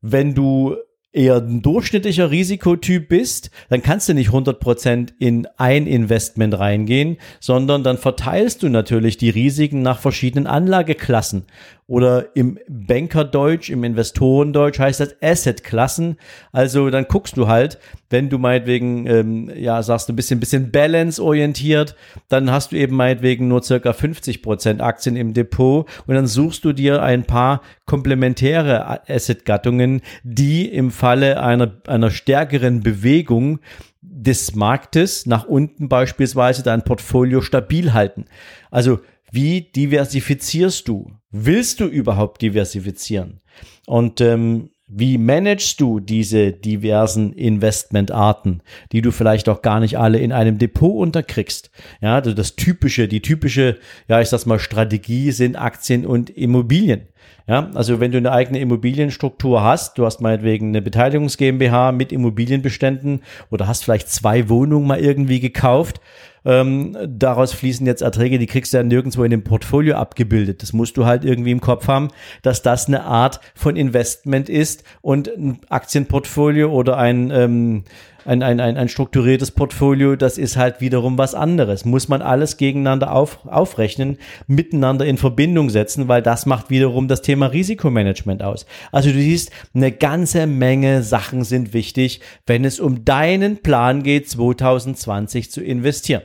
wenn 0.00 0.34
du 0.34 0.76
eher 1.12 1.36
ein 1.36 1.62
durchschnittlicher 1.62 2.30
Risikotyp 2.30 3.08
bist, 3.08 3.50
dann 3.68 3.82
kannst 3.82 4.08
du 4.08 4.14
nicht 4.14 4.30
100% 4.30 5.12
in 5.18 5.46
ein 5.56 5.86
Investment 5.86 6.58
reingehen, 6.58 7.18
sondern 7.40 7.84
dann 7.84 7.98
verteilst 7.98 8.62
du 8.62 8.68
natürlich 8.68 9.18
die 9.18 9.30
Risiken 9.30 9.82
nach 9.82 9.98
verschiedenen 9.98 10.46
Anlageklassen. 10.46 11.44
Oder 11.92 12.34
im 12.34 12.58
Bankerdeutsch, 12.70 13.68
im 13.68 13.84
Investorendeutsch 13.84 14.78
heißt 14.78 15.00
das 15.00 15.14
Assetklassen. 15.20 16.16
Also 16.50 16.88
dann 16.88 17.04
guckst 17.06 17.36
du 17.36 17.48
halt, 17.48 17.78
wenn 18.08 18.30
du 18.30 18.38
meinetwegen, 18.38 19.06
ähm, 19.06 19.52
ja, 19.54 19.82
sagst 19.82 20.08
du 20.08 20.14
ein 20.14 20.16
bisschen, 20.16 20.40
bisschen 20.40 20.70
balance-orientiert, 20.72 21.94
dann 22.30 22.50
hast 22.50 22.72
du 22.72 22.76
eben 22.76 22.96
meinetwegen 22.96 23.46
nur 23.46 23.62
circa 23.62 23.90
50% 23.90 24.80
Aktien 24.80 25.16
im 25.16 25.34
Depot 25.34 25.86
und 26.06 26.14
dann 26.14 26.26
suchst 26.26 26.64
du 26.64 26.72
dir 26.72 27.02
ein 27.02 27.24
paar 27.24 27.60
komplementäre 27.84 29.06
Assetgattungen, 29.06 30.00
die 30.22 30.70
im 30.70 30.92
Falle 30.92 31.42
einer, 31.42 31.72
einer 31.88 32.10
stärkeren 32.10 32.80
Bewegung 32.80 33.58
des 34.00 34.54
Marktes 34.54 35.26
nach 35.26 35.44
unten 35.44 35.90
beispielsweise 35.90 36.62
dein 36.62 36.84
Portfolio 36.84 37.42
stabil 37.42 37.92
halten. 37.92 38.24
Also 38.70 39.00
wie 39.30 39.60
diversifizierst 39.60 40.88
du? 40.88 41.12
Willst 41.34 41.80
du 41.80 41.86
überhaupt 41.86 42.42
diversifizieren? 42.42 43.40
Und 43.86 44.20
ähm, 44.20 44.68
wie 44.86 45.16
managst 45.16 45.80
du 45.80 45.98
diese 45.98 46.52
diversen 46.52 47.32
Investmentarten, 47.32 48.62
die 48.92 49.00
du 49.00 49.10
vielleicht 49.10 49.48
auch 49.48 49.62
gar 49.62 49.80
nicht 49.80 49.98
alle 49.98 50.18
in 50.18 50.32
einem 50.32 50.58
Depot 50.58 51.00
unterkriegst? 51.00 51.70
Ja, 52.02 52.16
also 52.16 52.34
das 52.34 52.54
typische, 52.54 53.08
die 53.08 53.22
typische, 53.22 53.78
ja, 54.08 54.20
ich 54.20 54.28
sag's 54.28 54.44
mal, 54.44 54.58
Strategie 54.58 55.32
sind 55.32 55.56
Aktien 55.56 56.04
und 56.04 56.28
Immobilien. 56.28 57.08
Ja, 57.48 57.70
also 57.74 57.98
wenn 57.98 58.12
du 58.12 58.18
eine 58.18 58.32
eigene 58.32 58.60
Immobilienstruktur 58.60 59.62
hast, 59.62 59.96
du 59.96 60.04
hast 60.04 60.20
meinetwegen 60.20 60.68
eine 60.68 60.82
Beteiligungs 60.82 61.38
GmbH 61.38 61.92
mit 61.92 62.12
Immobilienbeständen 62.12 63.22
oder 63.50 63.66
hast 63.66 63.84
vielleicht 63.84 64.10
zwei 64.10 64.50
Wohnungen 64.50 64.86
mal 64.86 65.00
irgendwie 65.00 65.40
gekauft, 65.40 66.00
ähm, 66.44 66.96
daraus 67.06 67.52
fließen 67.52 67.86
jetzt 67.86 68.02
Erträge, 68.02 68.38
die 68.38 68.46
kriegst 68.46 68.72
du 68.72 68.78
ja 68.78 68.82
nirgendwo 68.82 69.24
in 69.24 69.30
dem 69.30 69.44
Portfolio 69.44 69.96
abgebildet. 69.96 70.62
Das 70.62 70.72
musst 70.72 70.96
du 70.96 71.06
halt 71.06 71.24
irgendwie 71.24 71.52
im 71.52 71.60
Kopf 71.60 71.88
haben, 71.88 72.08
dass 72.42 72.62
das 72.62 72.86
eine 72.86 73.04
Art 73.04 73.40
von 73.54 73.76
Investment 73.76 74.48
ist 74.48 74.84
und 75.00 75.28
ein 75.28 75.60
Aktienportfolio 75.68 76.70
oder 76.70 76.96
ein 76.98 77.30
ähm, 77.30 77.84
ein, 78.24 78.42
ein, 78.42 78.60
ein, 78.60 78.76
ein 78.76 78.88
strukturiertes 78.88 79.50
Portfolio, 79.50 80.16
das 80.16 80.38
ist 80.38 80.56
halt 80.56 80.80
wiederum 80.80 81.18
was 81.18 81.34
anderes. 81.34 81.84
Muss 81.84 82.08
man 82.08 82.22
alles 82.22 82.56
gegeneinander 82.56 83.12
auf, 83.12 83.46
aufrechnen, 83.46 84.18
miteinander 84.46 85.06
in 85.06 85.18
Verbindung 85.18 85.70
setzen, 85.70 86.08
weil 86.08 86.22
das 86.22 86.46
macht 86.46 86.70
wiederum 86.70 87.08
das 87.08 87.22
Thema 87.22 87.46
Risikomanagement 87.46 88.42
aus. 88.42 88.66
Also 88.90 89.10
du 89.10 89.16
siehst, 89.16 89.50
eine 89.74 89.92
ganze 89.92 90.46
Menge 90.46 91.02
Sachen 91.02 91.44
sind 91.44 91.74
wichtig, 91.74 92.20
wenn 92.46 92.64
es 92.64 92.80
um 92.80 93.04
deinen 93.04 93.58
Plan 93.58 94.02
geht, 94.02 94.28
2020 94.28 95.50
zu 95.50 95.62
investieren. 95.62 96.22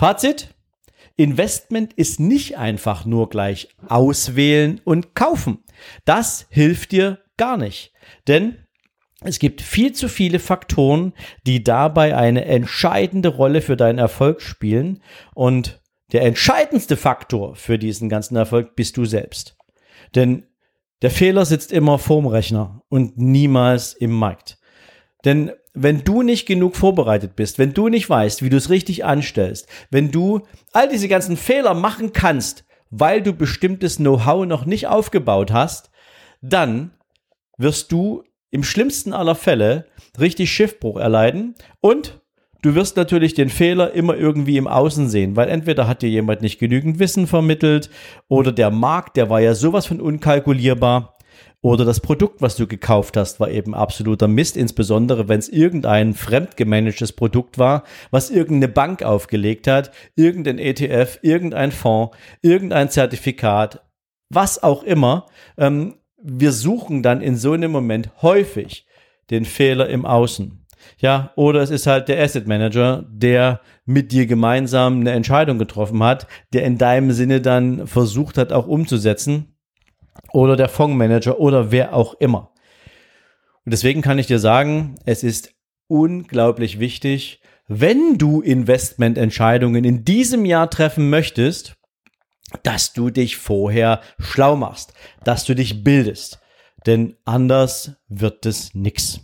Fazit? 0.00 0.54
Investment 1.16 1.92
ist 1.92 2.20
nicht 2.20 2.56
einfach 2.56 3.04
nur 3.04 3.28
gleich 3.28 3.68
auswählen 3.86 4.80
und 4.82 5.14
kaufen. 5.14 5.62
Das 6.06 6.46
hilft 6.48 6.92
dir 6.92 7.18
gar 7.36 7.58
nicht. 7.58 7.92
Denn 8.26 8.56
es 9.20 9.38
gibt 9.38 9.60
viel 9.60 9.92
zu 9.92 10.08
viele 10.08 10.38
Faktoren, 10.38 11.12
die 11.46 11.62
dabei 11.62 12.16
eine 12.16 12.46
entscheidende 12.46 13.28
Rolle 13.28 13.60
für 13.60 13.76
deinen 13.76 13.98
Erfolg 13.98 14.40
spielen. 14.40 15.02
Und 15.34 15.82
der 16.12 16.22
entscheidendste 16.22 16.96
Faktor 16.96 17.54
für 17.54 17.78
diesen 17.78 18.08
ganzen 18.08 18.36
Erfolg 18.36 18.76
bist 18.76 18.96
du 18.96 19.04
selbst. 19.04 19.58
Denn 20.14 20.46
der 21.02 21.10
Fehler 21.10 21.44
sitzt 21.44 21.72
immer 21.72 21.98
vorm 21.98 22.26
Rechner 22.26 22.80
und 22.88 23.18
niemals 23.18 23.92
im 23.92 24.12
Markt. 24.12 24.56
Denn 25.26 25.52
wenn 25.74 26.02
du 26.02 26.22
nicht 26.22 26.46
genug 26.46 26.76
vorbereitet 26.76 27.36
bist, 27.36 27.58
wenn 27.58 27.72
du 27.72 27.88
nicht 27.88 28.08
weißt, 28.10 28.42
wie 28.42 28.50
du 28.50 28.56
es 28.56 28.70
richtig 28.70 29.04
anstellst, 29.04 29.68
wenn 29.90 30.10
du 30.10 30.40
all 30.72 30.88
diese 30.88 31.08
ganzen 31.08 31.36
Fehler 31.36 31.74
machen 31.74 32.12
kannst, 32.12 32.64
weil 32.90 33.22
du 33.22 33.32
bestimmtes 33.32 33.96
Know-how 33.96 34.46
noch 34.46 34.66
nicht 34.66 34.88
aufgebaut 34.88 35.52
hast, 35.52 35.90
dann 36.42 36.90
wirst 37.56 37.92
du 37.92 38.24
im 38.50 38.64
schlimmsten 38.64 39.12
aller 39.12 39.36
Fälle 39.36 39.86
richtig 40.18 40.50
Schiffbruch 40.50 40.96
erleiden 40.96 41.54
und 41.80 42.20
du 42.62 42.74
wirst 42.74 42.96
natürlich 42.96 43.34
den 43.34 43.48
Fehler 43.48 43.92
immer 43.92 44.16
irgendwie 44.16 44.56
im 44.56 44.66
Außen 44.66 45.08
sehen, 45.08 45.36
weil 45.36 45.48
entweder 45.48 45.86
hat 45.86 46.02
dir 46.02 46.10
jemand 46.10 46.42
nicht 46.42 46.58
genügend 46.58 46.98
Wissen 46.98 47.28
vermittelt 47.28 47.90
oder 48.26 48.50
der 48.50 48.70
Markt, 48.70 49.16
der 49.16 49.30
war 49.30 49.40
ja 49.40 49.54
sowas 49.54 49.86
von 49.86 50.00
unkalkulierbar 50.00 51.16
oder 51.62 51.84
das 51.84 52.00
Produkt, 52.00 52.40
was 52.40 52.56
du 52.56 52.66
gekauft 52.66 53.16
hast, 53.16 53.38
war 53.38 53.50
eben 53.50 53.74
absoluter 53.74 54.28
Mist, 54.28 54.56
insbesondere 54.56 55.28
wenn 55.28 55.38
es 55.38 55.48
irgendein 55.48 56.14
fremdgemanagtes 56.14 57.12
Produkt 57.12 57.58
war, 57.58 57.84
was 58.10 58.30
irgendeine 58.30 58.72
Bank 58.72 59.02
aufgelegt 59.02 59.66
hat, 59.66 59.92
irgendein 60.16 60.58
ETF, 60.58 61.18
irgendein 61.22 61.72
Fonds, 61.72 62.16
irgendein 62.40 62.88
Zertifikat, 62.88 63.84
was 64.30 64.62
auch 64.62 64.82
immer. 64.84 65.26
Ähm, 65.58 65.96
wir 66.22 66.52
suchen 66.52 67.02
dann 67.02 67.20
in 67.20 67.36
so 67.36 67.52
einem 67.52 67.72
Moment 67.72 68.10
häufig 68.22 68.86
den 69.30 69.44
Fehler 69.44 69.88
im 69.88 70.06
Außen. 70.06 70.66
Ja, 70.98 71.32
oder 71.36 71.60
es 71.60 71.70
ist 71.70 71.86
halt 71.86 72.08
der 72.08 72.22
Asset 72.22 72.46
Manager, 72.46 73.04
der 73.10 73.60
mit 73.84 74.12
dir 74.12 74.26
gemeinsam 74.26 75.00
eine 75.00 75.12
Entscheidung 75.12 75.58
getroffen 75.58 76.02
hat, 76.02 76.26
der 76.54 76.64
in 76.64 76.78
deinem 76.78 77.12
Sinne 77.12 77.42
dann 77.42 77.86
versucht 77.86 78.38
hat, 78.38 78.52
auch 78.52 78.66
umzusetzen. 78.66 79.56
Oder 80.32 80.56
der 80.56 80.68
Fondsmanager 80.68 81.38
oder 81.38 81.70
wer 81.70 81.94
auch 81.94 82.14
immer. 82.14 82.52
Und 83.64 83.72
deswegen 83.72 84.02
kann 84.02 84.18
ich 84.18 84.26
dir 84.26 84.38
sagen, 84.38 84.96
es 85.04 85.22
ist 85.22 85.54
unglaublich 85.86 86.78
wichtig, 86.78 87.40
wenn 87.68 88.18
du 88.18 88.40
Investmententscheidungen 88.40 89.84
in 89.84 90.04
diesem 90.04 90.44
Jahr 90.44 90.70
treffen 90.70 91.10
möchtest, 91.10 91.76
dass 92.62 92.92
du 92.92 93.10
dich 93.10 93.36
vorher 93.36 94.00
schlau 94.18 94.56
machst, 94.56 94.92
dass 95.24 95.44
du 95.44 95.54
dich 95.54 95.84
bildest. 95.84 96.40
Denn 96.86 97.16
anders 97.24 97.92
wird 98.08 98.46
es 98.46 98.74
nix. 98.74 99.20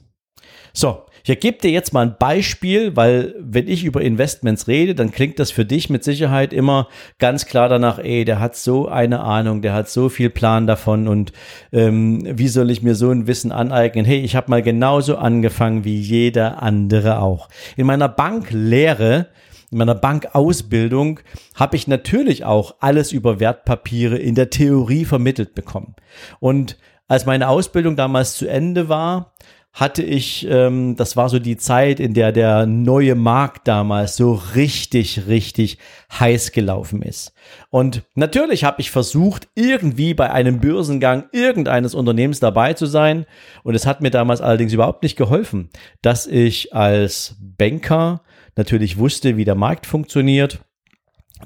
So, 0.73 1.06
ich 1.35 1.40
gebe 1.40 1.59
dir 1.59 1.71
jetzt 1.71 1.92
mal 1.92 2.06
ein 2.06 2.16
Beispiel, 2.18 2.95
weil 2.97 3.35
wenn 3.40 3.66
ich 3.66 3.85
über 3.85 4.00
Investments 4.00 4.68
rede, 4.68 4.95
dann 4.95 5.11
klingt 5.11 5.38
das 5.38 5.50
für 5.50 5.64
dich 5.64 5.90
mit 5.90 6.04
Sicherheit 6.04 6.52
immer 6.52 6.88
ganz 7.18 7.47
klar 7.47 7.68
danach, 7.68 7.99
ey, 7.99 8.25
der 8.25 8.38
hat 8.38 8.56
so 8.56 8.87
eine 8.88 9.21
Ahnung, 9.21 9.61
der 9.61 9.73
hat 9.73 9.88
so 9.88 10.09
viel 10.09 10.30
Plan 10.30 10.66
davon 10.66 11.09
und 11.09 11.33
ähm, 11.73 12.23
wie 12.38 12.49
soll 12.49 12.71
ich 12.71 12.83
mir 12.83 12.95
so 12.95 13.11
ein 13.11 13.26
Wissen 13.26 13.50
aneignen? 13.50 14.04
Hey, 14.04 14.21
ich 14.21 14.37
habe 14.37 14.50
mal 14.50 14.62
genauso 14.62 15.16
angefangen 15.16 15.85
wie 15.85 15.99
jeder 15.99 16.62
andere 16.62 17.21
auch. 17.21 17.49
In 17.76 17.87
meiner 17.87 18.09
Banklehre 18.09 19.26
in 19.73 19.78
meiner 19.78 19.97
Bankausbildung 19.97 21.21
habe 21.56 21.76
ich 21.76 21.88
natürlich 21.88 22.45
auch 22.45 22.76
alles 22.78 23.11
über 23.11 23.40
Wertpapiere 23.40 24.16
in 24.16 24.37
der 24.37 24.50
Theorie 24.50 25.04
vermittelt 25.04 25.56
bekommen. 25.56 25.97
Und 26.38 26.78
als 27.09 27.26
meine 27.26 27.49
Ausbildung 27.49 27.97
damals 27.97 28.37
zu 28.37 28.47
Ende 28.47 28.88
war, 28.88 29.35
hatte 29.76 30.02
ich, 30.02 30.49
ähm, 30.49 30.97
das 30.97 31.18
war 31.18 31.28
so 31.28 31.38
die 31.38 31.59
Zeit, 31.59 32.00
in 32.00 32.14
der 32.14 32.33
der 32.33 32.64
neue 32.64 33.14
Markt 33.14 33.68
damals 33.68 34.16
so 34.16 34.33
richtig, 34.54 35.26
richtig 35.28 35.76
heiß 36.18 36.52
gelaufen 36.52 37.02
ist. 37.02 37.35
Und 37.68 38.02
natürlich 38.14 38.64
habe 38.64 38.80
ich 38.80 38.90
versucht, 38.90 39.49
irgendwie 39.54 40.14
bei 40.14 40.30
einem 40.30 40.61
Börsengang 40.61 41.26
irgendeines 41.30 41.95
Unternehmens 41.95 42.40
dabei 42.40 42.73
zu 42.73 42.87
sein. 42.87 43.26
Und 43.64 43.75
es 43.75 43.85
hat 43.85 44.00
mir 44.00 44.11
damals 44.11 44.40
allerdings 44.40 44.73
überhaupt 44.73 45.02
nicht 45.02 45.16
geholfen, 45.16 45.68
dass 46.00 46.26
ich 46.26 46.75
als 46.75 47.37
Banker 47.38 48.23
natürlich 48.56 48.97
wusste, 48.97 49.37
wie 49.37 49.45
der 49.45 49.56
Markt 49.56 49.85
funktioniert. 49.85 50.61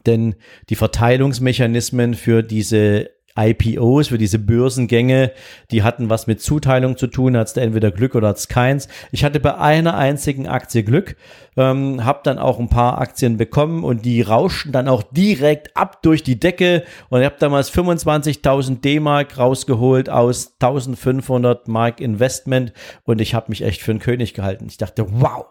Denn 0.06 0.36
die 0.68 0.76
Verteilungsmechanismen 0.76 2.14
für 2.14 2.44
diese 2.44 3.10
IPOs, 3.48 4.08
für 4.08 4.18
diese 4.18 4.38
Börsengänge, 4.38 5.32
die 5.70 5.82
hatten 5.82 6.10
was 6.10 6.26
mit 6.26 6.40
Zuteilung 6.40 6.96
zu 6.96 7.06
tun, 7.06 7.36
hat's 7.36 7.54
da 7.54 7.60
entweder 7.60 7.90
Glück 7.90 8.14
oder 8.14 8.28
hat's 8.28 8.48
keins. 8.48 8.88
Ich 9.12 9.24
hatte 9.24 9.40
bei 9.40 9.56
einer 9.56 9.96
einzigen 9.96 10.46
Aktie 10.46 10.82
Glück, 10.82 11.16
ähm, 11.56 12.04
habe 12.04 12.20
dann 12.24 12.38
auch 12.38 12.58
ein 12.58 12.68
paar 12.68 12.98
Aktien 12.98 13.36
bekommen 13.36 13.84
und 13.84 14.04
die 14.04 14.22
rauschten 14.22 14.72
dann 14.72 14.88
auch 14.88 15.02
direkt 15.02 15.76
ab 15.76 16.02
durch 16.02 16.22
die 16.22 16.38
Decke 16.38 16.84
und 17.08 17.20
ich 17.20 17.26
habe 17.26 17.36
damals 17.38 17.72
25.000 17.72 18.80
D-Mark 18.80 19.38
rausgeholt 19.38 20.10
aus 20.10 20.54
1500 20.60 21.68
Mark 21.68 22.00
Investment 22.00 22.72
und 23.04 23.20
ich 23.20 23.34
habe 23.34 23.46
mich 23.48 23.62
echt 23.62 23.80
für 23.80 23.92
einen 23.92 24.00
König 24.00 24.34
gehalten. 24.34 24.66
Ich 24.68 24.76
dachte, 24.76 25.06
wow, 25.08 25.46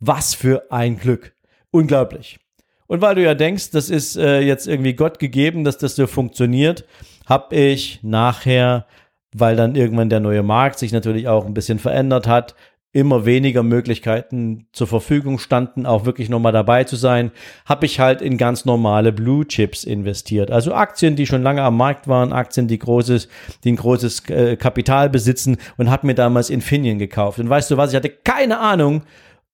was 0.00 0.34
für 0.34 0.70
ein 0.70 0.98
Glück. 0.98 1.32
Unglaublich. 1.70 2.38
Und 2.86 3.00
weil 3.00 3.14
du 3.14 3.22
ja 3.22 3.34
denkst, 3.34 3.70
das 3.70 3.88
ist 3.88 4.16
äh, 4.16 4.40
jetzt 4.40 4.68
irgendwie 4.68 4.94
Gott 4.94 5.18
gegeben, 5.18 5.64
dass 5.64 5.78
das 5.78 5.96
so 5.96 6.06
funktioniert, 6.06 6.84
habe 7.26 7.54
ich 7.54 8.00
nachher, 8.02 8.86
weil 9.32 9.56
dann 9.56 9.74
irgendwann 9.74 10.10
der 10.10 10.20
neue 10.20 10.42
Markt 10.42 10.78
sich 10.78 10.92
natürlich 10.92 11.28
auch 11.28 11.46
ein 11.46 11.54
bisschen 11.54 11.78
verändert 11.78 12.26
hat, 12.26 12.54
immer 12.94 13.26
weniger 13.26 13.64
Möglichkeiten 13.64 14.68
zur 14.72 14.86
Verfügung 14.86 15.40
standen, 15.40 15.84
auch 15.84 16.06
wirklich 16.06 16.28
nochmal 16.28 16.52
dabei 16.52 16.84
zu 16.84 16.94
sein, 16.94 17.32
habe 17.66 17.86
ich 17.86 17.98
halt 17.98 18.22
in 18.22 18.38
ganz 18.38 18.64
normale 18.64 19.12
Blue 19.12 19.44
Chips 19.46 19.82
investiert. 19.82 20.52
Also 20.52 20.72
Aktien, 20.72 21.16
die 21.16 21.26
schon 21.26 21.42
lange 21.42 21.62
am 21.62 21.76
Markt 21.76 22.06
waren, 22.06 22.32
Aktien, 22.32 22.68
die 22.68 22.78
großes, 22.78 23.28
die 23.64 23.72
ein 23.72 23.76
großes 23.76 24.30
äh, 24.30 24.56
Kapital 24.56 25.10
besitzen 25.10 25.56
und 25.76 25.90
habe 25.90 26.06
mir 26.06 26.14
damals 26.14 26.50
Infineon 26.50 27.00
gekauft. 27.00 27.40
Und 27.40 27.50
weißt 27.50 27.72
du 27.72 27.76
was, 27.76 27.90
ich 27.90 27.96
hatte 27.96 28.10
keine 28.10 28.60
Ahnung, 28.60 29.02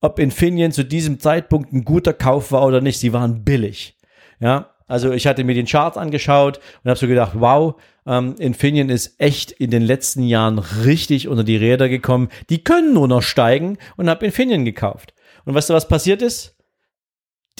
ob 0.03 0.19
Infineon 0.19 0.71
zu 0.71 0.85
diesem 0.85 1.19
Zeitpunkt 1.19 1.73
ein 1.73 1.87
guter 1.87 2.12
Kauf 2.12 2.53
war 2.53 2.67
oder 2.67 2.83
nicht. 2.83 2.99
Sie 2.99 3.15
waren 3.15 3.43
billig. 3.43 3.97
Ja, 4.39 4.71
also 4.91 5.13
ich 5.13 5.27
hatte 5.27 5.45
mir 5.45 5.55
den 5.55 5.67
Chart 5.67 5.97
angeschaut 5.97 6.59
und 6.83 6.91
habe 6.91 6.99
so 6.99 7.07
gedacht, 7.07 7.33
wow, 7.35 7.81
ähm, 8.07 8.35
Infineon 8.39 8.89
ist 8.89 9.21
echt 9.21 9.53
in 9.53 9.71
den 9.71 9.83
letzten 9.83 10.25
Jahren 10.25 10.59
richtig 10.59 11.29
unter 11.29 11.45
die 11.45 11.57
Räder 11.57 11.89
gekommen. 11.89 12.29
Die 12.51 12.65
können 12.65 12.93
nur 12.93 13.07
noch 13.07 13.23
steigen 13.23 13.79
und 13.97 14.11
habe 14.11 14.27
Infineon 14.27 14.65
gekauft. 14.65 15.15
Und 15.45 15.55
weißt 15.55 15.71
du, 15.71 15.75
was 15.75 15.87
passiert 15.87 16.23
ist? 16.23 16.57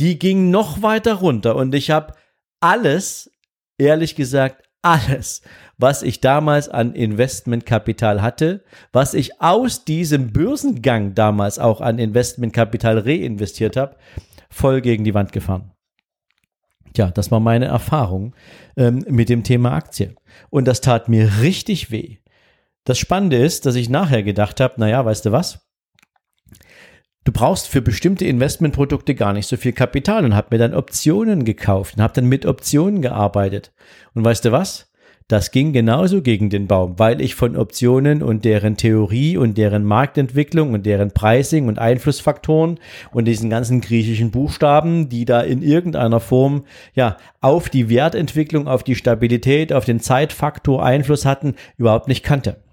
Die 0.01 0.19
ging 0.19 0.51
noch 0.51 0.83
weiter 0.83 1.15
runter 1.15 1.55
und 1.55 1.73
ich 1.75 1.91
habe 1.91 2.15
alles, 2.59 3.31
ehrlich 3.79 4.17
gesagt, 4.17 4.69
alles, 4.83 5.43
was 5.79 6.03
ich 6.03 6.21
damals 6.21 6.69
an 6.69 6.95
Investmentkapital 6.95 8.23
hatte, 8.23 8.65
was 8.93 9.15
ich 9.15 9.41
aus 9.41 9.85
diesem 9.85 10.33
Börsengang 10.33 11.15
damals 11.15 11.61
auch 11.61 11.81
an 11.81 11.99
Investmentkapital 11.99 12.99
reinvestiert 12.99 13.77
habe, 13.77 13.97
voll 14.49 14.81
gegen 14.81 15.05
die 15.05 15.15
Wand 15.15 15.33
gefahren. 15.33 15.71
Tja, 16.93 17.11
das 17.11 17.31
war 17.31 17.41
meine 17.41 17.67
Erfahrung 17.67 18.35
ähm, 18.77 19.05
mit 19.09 19.29
dem 19.29 19.45
Thema 19.45 19.73
Aktie. 19.73 20.15
Und 20.51 20.67
das 20.67 20.81
tat 20.81 21.09
mir 21.09 21.41
richtig 21.41 21.91
weh. 21.91 22.19
Das 22.85 22.99
Spannende 22.99 23.37
ist, 23.37 23.67
dass 23.67 23.75
ich 23.75 23.89
nachher 23.89 24.23
gedacht 24.23 24.61
habe, 24.61 24.75
naja, 24.79 25.05
weißt 25.05 25.27
du 25.27 25.33
was? 25.33 25.61
Du 27.25 27.33
brauchst 27.33 27.69
für 27.69 27.83
bestimmte 27.83 28.25
Investmentprodukte 28.25 29.15
gar 29.15 29.33
nicht 29.35 29.47
so 29.47 29.57
viel 29.57 29.73
Kapital 29.73 30.25
und 30.25 30.35
habe 30.35 30.49
mir 30.53 30.59
dann 30.59 30.75
Optionen 30.75 31.45
gekauft 31.45 31.97
und 31.97 32.03
habe 32.03 32.15
dann 32.15 32.27
mit 32.27 32.47
Optionen 32.47 33.03
gearbeitet. 33.03 33.73
Und 34.15 34.25
weißt 34.25 34.47
du 34.47 34.53
was? 34.53 34.90
Das 35.31 35.53
ging 35.53 35.73
genauso 35.73 36.23
gegen 36.23 36.51
den 36.51 36.67
Baum, 36.67 36.99
weil 36.99 37.21
ich 37.21 37.37
von 37.37 37.57
Optionen 37.57 38.21
und 38.21 38.45
deren 38.45 38.77
Theorie 38.77 39.37
und 39.37 39.57
deren 39.57 39.85
Marktentwicklung 39.85 40.73
und 40.75 40.85
deren 40.85 41.13
Pricing 41.13 41.69
und 41.69 41.79
Einflussfaktoren 41.79 42.81
und 43.13 43.27
diesen 43.27 43.49
ganzen 43.49 43.81
griechischen 43.81 44.33
Buchstaben, 44.33 45.09
die 45.09 45.27
da 45.27 45.41
in 45.41 45.63
irgendeiner 45.63 46.19
Form 46.19 46.65
ja 46.95 47.17
auf 47.41 47.69
die 47.69 47.89
Wertentwicklung, 47.89 48.67
auf 48.67 48.83
die 48.83 48.97
Stabilität, 48.97 49.73
auf 49.73 49.85
den 49.85 50.01
Zeitfaktor 50.01 50.85
Einfluss 50.85 51.25
hatten, 51.25 51.55
überhaupt 51.77 52.09
nicht 52.09 52.25
kannte. 52.25 52.65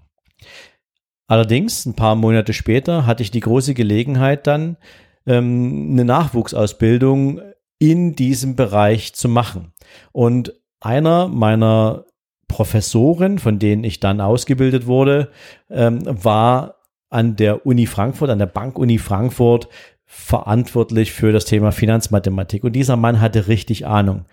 Allerdings, 1.28 1.86
ein 1.86 1.94
paar 1.94 2.16
Monate 2.16 2.54
später 2.54 3.06
hatte 3.06 3.22
ich 3.22 3.30
die 3.30 3.38
große 3.38 3.74
Gelegenheit 3.74 4.48
dann, 4.48 4.78
ähm, 5.26 5.90
eine 5.92 6.04
Nachwuchsausbildung 6.04 7.40
in 7.78 8.16
diesem 8.16 8.56
Bereich 8.56 9.14
zu 9.14 9.28
machen. 9.28 9.74
Und 10.10 10.54
einer 10.80 11.28
meiner 11.28 12.04
Professoren, 12.48 13.38
von 13.38 13.58
denen 13.58 13.84
ich 13.84 14.00
dann 14.00 14.20
ausgebildet 14.20 14.86
wurde, 14.86 15.30
ähm, 15.70 16.00
war 16.06 16.76
an 17.10 17.36
der 17.36 17.66
Uni 17.66 17.86
Frankfurt, 17.86 18.30
an 18.30 18.38
der 18.38 18.46
Bankuni 18.46 18.98
Frankfurt 18.98 19.68
verantwortlich 20.06 21.12
für 21.12 21.32
das 21.32 21.44
Thema 21.44 21.70
Finanzmathematik. 21.70 22.64
Und 22.64 22.72
dieser 22.72 22.96
Mann 22.96 23.20
hatte 23.20 23.46
richtig 23.48 23.86
Ahnung. 23.86 24.24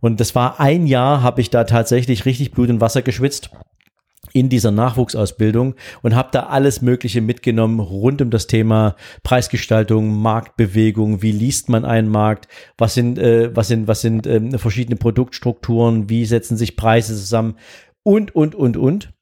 Und 0.00 0.20
das 0.20 0.34
war 0.34 0.60
ein 0.60 0.86
Jahr, 0.86 1.22
habe 1.22 1.40
ich 1.40 1.50
da 1.50 1.64
tatsächlich 1.64 2.24
richtig 2.24 2.52
Blut 2.52 2.70
und 2.70 2.80
Wasser 2.80 3.02
geschwitzt 3.02 3.50
in 4.32 4.48
dieser 4.48 4.70
Nachwuchsausbildung 4.70 5.74
und 6.02 6.14
habe 6.14 6.30
da 6.32 6.44
alles 6.44 6.82
Mögliche 6.82 7.20
mitgenommen 7.20 7.80
rund 7.80 8.22
um 8.22 8.30
das 8.30 8.46
Thema 8.46 8.96
Preisgestaltung, 9.22 10.20
Marktbewegung, 10.20 11.22
wie 11.22 11.32
liest 11.32 11.68
man 11.68 11.84
einen 11.84 12.08
Markt, 12.08 12.48
was 12.76 12.94
sind, 12.94 13.18
äh, 13.18 13.54
was 13.54 13.68
sind, 13.68 13.88
was 13.88 14.00
sind 14.00 14.26
äh, 14.26 14.58
verschiedene 14.58 14.96
Produktstrukturen, 14.96 16.08
wie 16.08 16.24
setzen 16.24 16.56
sich 16.56 16.76
Preise 16.76 17.14
zusammen 17.14 17.56
und, 18.02 18.34
und, 18.34 18.54
und, 18.54 18.76
und. 18.76 19.12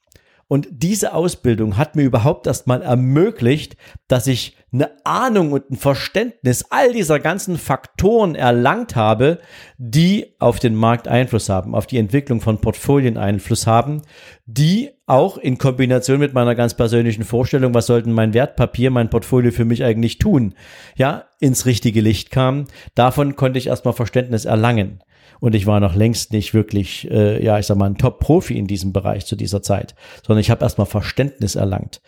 Und 0.49 0.69
diese 0.71 1.13
Ausbildung 1.13 1.75
hat 1.75 1.95
mir 1.97 2.03
überhaupt 2.03 2.47
erstmal 2.47 2.81
ermöglicht, 2.81 3.75
dass 4.07 4.27
ich 4.27 4.55
eine 4.73 4.91
Ahnung 5.05 5.53
und 5.53 5.71
ein 5.71 5.77
Verständnis 5.77 6.65
all 6.69 6.91
dieser 6.91 7.19
ganzen 7.19 7.57
Faktoren 7.57 8.35
erlangt 8.35 8.97
habe, 8.97 9.39
die 9.77 10.35
auf 10.39 10.59
den 10.59 10.75
Markt 10.75 11.07
Einfluss 11.07 11.47
haben, 11.47 11.73
auf 11.73 11.87
die 11.87 11.97
Entwicklung 11.97 12.41
von 12.41 12.59
Portfolien 12.59 13.17
Einfluss 13.17 13.65
haben, 13.65 14.01
die 14.45 14.89
auch 15.05 15.37
in 15.37 15.57
Kombination 15.57 16.19
mit 16.19 16.33
meiner 16.33 16.53
ganz 16.53 16.73
persönlichen 16.73 17.23
Vorstellung, 17.23 17.73
was 17.73 17.85
sollten 17.85 18.11
mein 18.11 18.33
Wertpapier, 18.33 18.91
mein 18.91 19.09
Portfolio 19.09 19.51
für 19.51 19.65
mich 19.65 19.85
eigentlich 19.85 20.17
tun, 20.17 20.53
ja, 20.97 21.25
ins 21.39 21.65
richtige 21.65 22.01
Licht 22.01 22.29
kam. 22.29 22.65
Davon 22.93 23.37
konnte 23.37 23.59
ich 23.59 23.67
erstmal 23.67 23.93
Verständnis 23.93 24.43
erlangen. 24.43 25.01
Und 25.39 25.55
ich 25.55 25.67
war 25.67 25.79
noch 25.79 25.95
längst 25.95 26.33
nicht 26.33 26.53
wirklich, 26.53 27.09
äh, 27.11 27.43
ja, 27.43 27.59
ich 27.59 27.67
sag 27.67 27.77
mal, 27.77 27.85
ein 27.85 27.97
Top-Profi 27.97 28.57
in 28.57 28.67
diesem 28.67 28.91
Bereich 28.91 29.25
zu 29.25 29.35
dieser 29.35 29.61
Zeit, 29.61 29.95
sondern 30.25 30.41
ich 30.41 30.49
habe 30.49 30.63
erstmal 30.63 30.87
Verständnis 30.87 31.55
erlangt. 31.55 32.01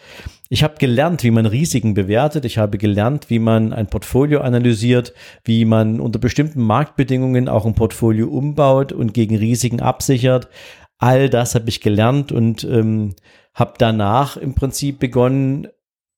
Ich 0.51 0.63
habe 0.63 0.75
gelernt, 0.79 1.23
wie 1.23 1.29
man 1.29 1.45
Risiken 1.45 1.93
bewertet. 1.93 2.43
Ich 2.43 2.57
habe 2.57 2.79
gelernt, 2.79 3.29
wie 3.29 3.37
man 3.37 3.71
ein 3.71 3.85
Portfolio 3.85 4.41
analysiert, 4.41 5.13
wie 5.43 5.63
man 5.63 5.99
unter 5.99 6.17
bestimmten 6.17 6.63
Marktbedingungen 6.63 7.47
auch 7.47 7.67
ein 7.67 7.75
Portfolio 7.75 8.27
umbaut 8.29 8.91
und 8.91 9.13
gegen 9.13 9.35
Risiken 9.35 9.79
absichert. 9.79 10.49
All 10.97 11.29
das 11.29 11.53
habe 11.53 11.69
ich 11.69 11.81
gelernt 11.81 12.31
und 12.31 12.63
ähm, 12.63 13.15
habe 13.53 13.73
danach 13.77 14.37
im 14.37 14.55
Prinzip 14.55 14.97
begonnen, 14.97 15.67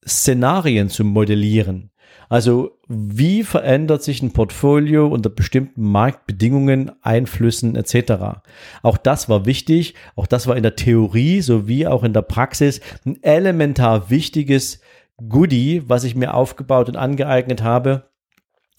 Szenarien 0.08 0.90
zu 0.90 1.04
modellieren. 1.04 1.91
Also 2.32 2.78
wie 2.88 3.44
verändert 3.44 4.04
sich 4.04 4.22
ein 4.22 4.32
Portfolio 4.32 5.06
unter 5.06 5.30
bestimmten 5.30 5.84
Marktbedingungen, 5.84 6.90
Einflüssen 7.02 7.76
etc. 7.76 8.40
Auch 8.84 8.96
das 8.96 9.28
war 9.28 9.46
wichtig, 9.46 9.96
auch 10.16 10.28
das 10.28 10.48
war 10.48 10.56
in 10.56 10.64
der 10.64 10.78
Theorie 10.78 11.42
sowie 11.42 11.88
auch 11.88 12.06
in 12.06 12.14
der 12.14 12.22
Praxis 12.22 12.80
ein 13.06 13.22
elementar 13.22 14.10
wichtiges 14.10 14.80
Goodie, 15.28 15.84
was 15.88 16.06
ich 16.06 16.16
mir 16.16 16.34
aufgebaut 16.34 16.88
und 16.88 16.96
angeeignet 16.96 17.64
habe, 17.64 18.06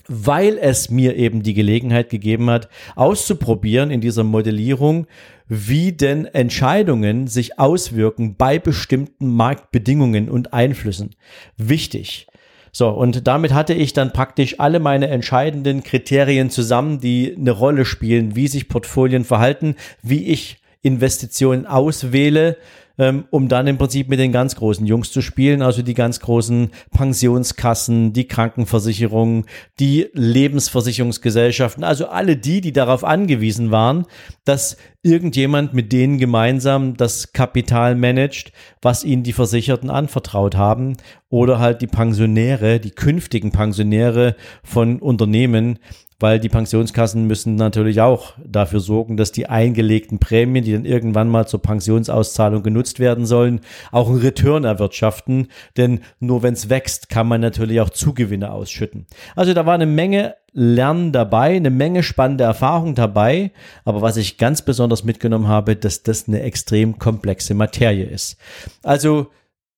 weil 0.08 0.56
es 0.56 0.88
mir 0.88 1.14
eben 1.16 1.42
die 1.42 1.52
Gelegenheit 1.52 2.08
gegeben 2.08 2.48
hat, 2.48 2.70
auszuprobieren 2.96 3.90
in 3.90 4.00
dieser 4.00 4.24
Modellierung, 4.24 5.06
wie 5.46 5.92
denn 5.92 6.24
Entscheidungen 6.24 7.26
sich 7.26 7.58
auswirken 7.58 8.34
bei 8.34 8.58
bestimmten 8.58 9.28
Marktbedingungen 9.28 10.30
und 10.30 10.54
Einflüssen. 10.54 11.10
Wichtig. 11.58 12.28
So, 12.74 12.88
und 12.88 13.26
damit 13.26 13.52
hatte 13.52 13.74
ich 13.74 13.92
dann 13.92 14.14
praktisch 14.14 14.58
alle 14.58 14.80
meine 14.80 15.08
entscheidenden 15.08 15.82
Kriterien 15.82 16.48
zusammen, 16.48 17.00
die 17.00 17.36
eine 17.38 17.50
Rolle 17.50 17.84
spielen, 17.84 18.34
wie 18.34 18.48
sich 18.48 18.68
Portfolien 18.68 19.24
verhalten, 19.24 19.76
wie 20.02 20.26
ich 20.28 20.56
Investitionen 20.80 21.66
auswähle, 21.66 22.56
ähm, 22.98 23.24
um 23.30 23.48
dann 23.48 23.66
im 23.66 23.78
Prinzip 23.78 24.08
mit 24.08 24.18
den 24.18 24.32
ganz 24.32 24.56
großen 24.56 24.86
Jungs 24.86 25.10
zu 25.12 25.22
spielen, 25.22 25.62
also 25.62 25.82
die 25.82 25.94
ganz 25.94 26.20
großen 26.20 26.70
Pensionskassen, 26.92 28.12
die 28.12 28.26
Krankenversicherungen, 28.26 29.46
die 29.80 30.08
Lebensversicherungsgesellschaften, 30.12 31.84
also 31.84 32.06
alle 32.06 32.36
die, 32.36 32.60
die 32.60 32.72
darauf 32.72 33.04
angewiesen 33.04 33.70
waren, 33.70 34.06
dass 34.44 34.76
irgendjemand 35.02 35.74
mit 35.74 35.92
denen 35.92 36.18
gemeinsam 36.18 36.96
das 36.96 37.32
Kapital 37.32 37.94
managt, 37.94 38.52
was 38.80 39.04
ihnen 39.04 39.22
die 39.22 39.32
Versicherten 39.32 39.90
anvertraut 39.90 40.56
haben 40.56 40.96
oder 41.28 41.58
halt 41.58 41.82
die 41.82 41.86
Pensionäre, 41.86 42.78
die 42.78 42.90
künftigen 42.90 43.50
Pensionäre 43.50 44.36
von 44.62 45.00
Unternehmen, 45.00 45.78
weil 46.22 46.38
die 46.38 46.48
Pensionskassen 46.48 47.26
müssen 47.26 47.56
natürlich 47.56 48.00
auch 48.00 48.34
dafür 48.44 48.80
sorgen, 48.80 49.16
dass 49.16 49.32
die 49.32 49.48
eingelegten 49.48 50.20
Prämien, 50.20 50.64
die 50.64 50.72
dann 50.72 50.84
irgendwann 50.84 51.28
mal 51.28 51.46
zur 51.46 51.60
Pensionsauszahlung 51.60 52.62
genutzt 52.62 53.00
werden 53.00 53.26
sollen, 53.26 53.60
auch 53.90 54.08
einen 54.08 54.18
Return 54.18 54.64
erwirtschaften. 54.64 55.48
Denn 55.76 56.00
nur 56.20 56.42
wenn 56.42 56.54
es 56.54 56.70
wächst, 56.70 57.08
kann 57.08 57.26
man 57.26 57.40
natürlich 57.40 57.80
auch 57.80 57.90
Zugewinne 57.90 58.52
ausschütten. 58.52 59.06
Also 59.34 59.52
da 59.52 59.66
war 59.66 59.74
eine 59.74 59.86
Menge 59.86 60.36
Lernen 60.52 61.12
dabei, 61.12 61.56
eine 61.56 61.70
Menge 61.70 62.02
spannende 62.02 62.44
Erfahrung 62.44 62.94
dabei. 62.94 63.50
Aber 63.84 64.00
was 64.00 64.16
ich 64.16 64.38
ganz 64.38 64.62
besonders 64.62 65.02
mitgenommen 65.02 65.48
habe, 65.48 65.76
dass 65.76 66.02
das 66.02 66.28
eine 66.28 66.42
extrem 66.42 66.98
komplexe 66.98 67.54
Materie 67.54 68.04
ist. 68.04 68.36
Also 68.82 69.28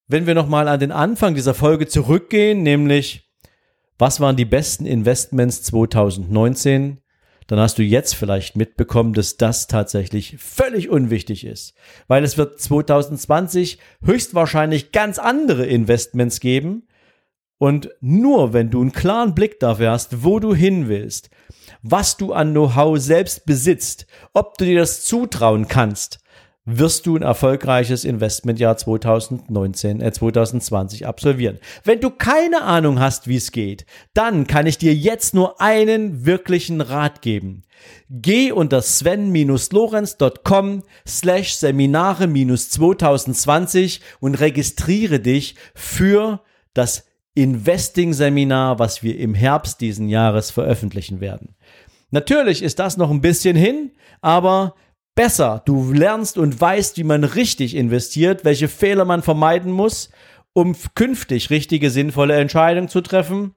wenn 0.07 0.27
wir 0.27 0.35
nochmal 0.35 0.69
an 0.69 0.81
den 0.81 0.93
Anfang 0.93 1.35
dieser 1.35 1.55
Folge 1.55 1.87
zurückgehen, 1.87 2.63
nämlich 2.63 3.24
was 3.99 4.21
waren 4.21 4.37
die 4.37 4.45
besten 4.45 4.87
Investments 4.87 5.63
2019? 5.65 6.99
Dann 7.47 7.59
hast 7.59 7.79
du 7.79 7.83
jetzt 7.83 8.15
vielleicht 8.15 8.57
mitbekommen, 8.57 9.13
dass 9.13 9.37
das 9.37 9.67
tatsächlich 9.67 10.39
völlig 10.39 10.89
unwichtig 10.89 11.45
ist, 11.45 11.75
weil 12.09 12.25
es 12.25 12.39
wird 12.39 12.59
2020 12.59 13.79
höchstwahrscheinlich 14.03 14.93
ganz 14.93 15.19
andere 15.19 15.67
Investments 15.67 16.41
geben 16.41 16.89
und 17.59 17.91
nur 18.01 18.53
wenn 18.53 18.71
du 18.71 18.81
einen 18.81 18.93
klaren 18.93 19.35
Blick 19.35 19.61
dafür 19.61 19.91
hast, 19.91 20.25
wo 20.25 20.41
du 20.41 20.55
hin 20.55 20.89
willst, 20.89 21.31
was 21.83 22.17
du 22.17 22.33
an 22.33 22.53
Know-how 22.53 22.99
selbst 22.99 23.45
besitzt, 23.45 24.07
ob 24.33 24.57
du 24.57 24.65
dir 24.65 24.79
das 24.81 25.05
zutrauen 25.05 25.69
kannst, 25.69 26.19
wirst 26.67 27.07
du 27.07 27.17
ein 27.17 27.23
erfolgreiches 27.23 28.05
Investmentjahr 28.05 28.77
2019, 28.77 30.01
äh 30.01 30.13
2020 30.13 31.07
absolvieren. 31.07 31.59
Wenn 31.85 32.01
du 32.01 32.11
keine 32.11 32.63
Ahnung 32.63 32.99
hast, 33.01 33.29
wie 33.29 33.37
es 33.37 33.53
geht, 33.53 33.87
dann 34.15 34.47
kann 34.47 34.65
ich 34.67 34.79
dir 34.79 34.95
jetzt 34.95 35.35
nur 35.35 35.61
einen 35.61 36.25
wirklichen 36.25 36.81
Rat 36.81 37.21
geben. 37.21 37.65
Geh 38.09 38.51
unter 38.51 38.81
sven-lorenz.com 38.81 40.85
slash 41.07 41.57
Seminare-2020 41.57 44.01
und 44.21 44.37
registriere 44.37 45.21
dich 45.21 45.57
für 45.75 46.41
das 46.73 47.05
Investing-Seminar, 47.35 48.79
was 48.79 49.03
wir 49.03 49.19
im 49.19 49.35
Herbst 49.35 49.83
diesen 49.83 50.09
Jahres 50.09 50.51
veröffentlichen 50.51 51.21
werden. 51.21 51.57
Natürlich 52.11 52.63
ist 52.63 52.79
das 52.79 52.97
noch 52.97 53.11
ein 53.11 53.21
bisschen 53.21 53.57
hin, 53.57 53.91
aber 54.21 54.75
besser. 55.15 55.63
Du 55.65 55.93
lernst 55.93 56.39
und 56.39 56.61
weißt, 56.61 56.99
wie 56.99 57.05
man 57.05 57.25
richtig 57.25 57.75
investiert, 57.75 58.45
welche 58.45 58.69
Fehler 58.69 59.05
man 59.05 59.23
vermeiden 59.23 59.73
muss, 59.73 60.11
um 60.53 60.77
künftig 60.95 61.51
richtige, 61.51 61.91
sinnvolle 61.91 62.37
Entscheidungen 62.37 62.89
zu 62.89 63.01
treffen, 63.01 63.55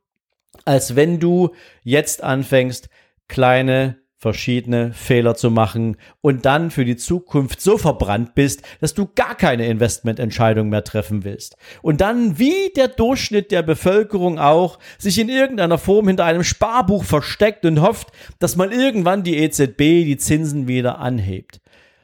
als 0.66 0.96
wenn 0.96 1.20
du 1.20 1.54
jetzt 1.84 2.24
anfängst, 2.24 2.90
kleine 3.28 3.98
verschiedene 4.18 4.94
Fehler 4.94 5.36
zu 5.36 5.52
machen 5.52 5.98
und 6.22 6.46
dann 6.46 6.72
für 6.72 6.86
die 6.86 6.98
Zukunft 6.98 7.62
so 7.62 7.78
verbrannt 7.78 8.34
bist, 8.34 8.64
dass 8.82 8.96
du 8.96 9.08
gar 9.14 9.36
keine 9.36 9.68
Investmententscheidung 9.68 10.70
mehr 10.70 10.84
treffen 10.84 11.24
willst. 11.24 11.56
Und 11.84 12.02
dann, 12.02 12.40
wie 12.40 12.72
der 12.76 12.88
Durchschnitt 12.88 13.52
der 13.52 13.62
Bevölkerung 13.62 14.40
auch, 14.40 14.80
sich 14.98 15.20
in 15.20 15.30
irgendeiner 15.30 15.78
Form 15.78 16.08
hinter 16.08 16.26
einem 16.26 16.44
Sparbuch 16.44 17.04
versteckt 17.04 17.64
und 17.66 17.82
hofft, 17.82 18.08
dass 18.40 18.56
man 18.56 18.72
irgendwann 18.72 19.22
die 19.24 19.38
EZB 19.38 19.78
die 19.78 20.18
Zinsen 20.18 20.68
wieder 20.68 20.98
anhebt. 21.00 21.62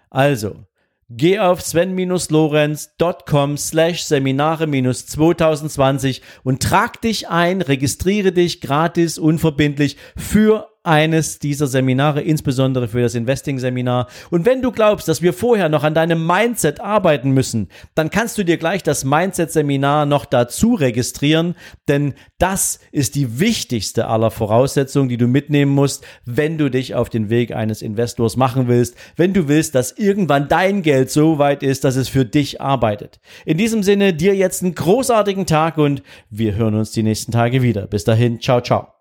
Also, 0.10 0.65
Geh 1.15 1.38
auf 1.38 1.62
sven-lorenz.com 1.62 3.58
slash 3.58 4.02
Seminare-2020 4.04 6.21
und 6.43 6.63
trag 6.63 6.99
dich 7.02 7.30
ein, 7.30 7.62
registriere 7.62 8.32
dich 8.32 8.62
gratis, 8.62 9.19
unverbindlich 9.19 9.97
für 10.15 10.72
eines 10.84 11.39
dieser 11.39 11.67
Seminare, 11.67 12.22
insbesondere 12.22 12.88
für 12.89 13.02
das 13.02 13.15
Investing-Seminar. 13.15 14.08
Und 14.30 14.46
wenn 14.46 14.62
du 14.62 14.72
glaubst, 14.72 15.08
dass 15.08 15.22
wir 15.22 15.34
vorher 15.34 15.69
noch 15.69 15.84
an 15.84 15.93
deinem 15.93 16.26
Mindset 16.28 16.82
arbeiten 16.82 17.32
müssen, 17.32 17.69
dann 17.96 18.10
kannst 18.10 18.38
du 18.38 18.43
dir 18.43 18.58
gleich 18.58 18.84
das 18.84 19.06
Mindset-Seminar 19.06 20.06
noch 20.06 20.26
dazu 20.26 20.74
registrieren, 20.76 21.56
denn 21.88 22.13
das 22.38 22.80
ist 22.91 23.15
die 23.15 23.39
wichtigste 23.39 24.08
aller 24.08 24.32
Voraussetzungen, 24.32 25.10
die 25.10 25.17
du 25.17 25.28
mitnehmen 25.28 25.72
musst, 25.72 26.06
wenn 26.26 26.58
du 26.58 26.69
dich 26.69 26.96
auf 26.96 27.10
den 27.10 27.30
Weg 27.30 27.56
eines 27.56 27.82
Investors 27.82 28.36
machen 28.36 28.67
willst, 28.67 28.96
wenn 29.15 29.34
du 29.34 29.48
willst, 29.48 29.76
dass 29.76 29.93
irgendwann 29.93 30.50
dein 30.50 30.82
Geld 30.82 31.10
so 31.10 31.38
weit 31.38 31.63
ist, 31.63 31.86
dass 31.86 31.96
es 31.96 32.10
für 32.10 32.26
dich 32.26 32.60
arbeitet. 32.60 33.19
In 33.46 33.58
diesem 33.58 33.84
Sinne, 33.84 34.13
dir 34.13 34.36
jetzt 34.36 34.62
einen 34.62 34.76
großartigen 34.76 35.46
Tag 35.46 35.78
und 35.78 36.04
wir 36.30 36.56
hören 36.56 36.76
uns 36.76 36.91
die 36.91 37.04
nächsten 37.04 37.32
Tage 37.32 37.62
wieder. 37.62 37.88
Bis 37.88 38.04
dahin, 38.04 38.41
ciao, 38.41 38.62
ciao. 38.62 38.92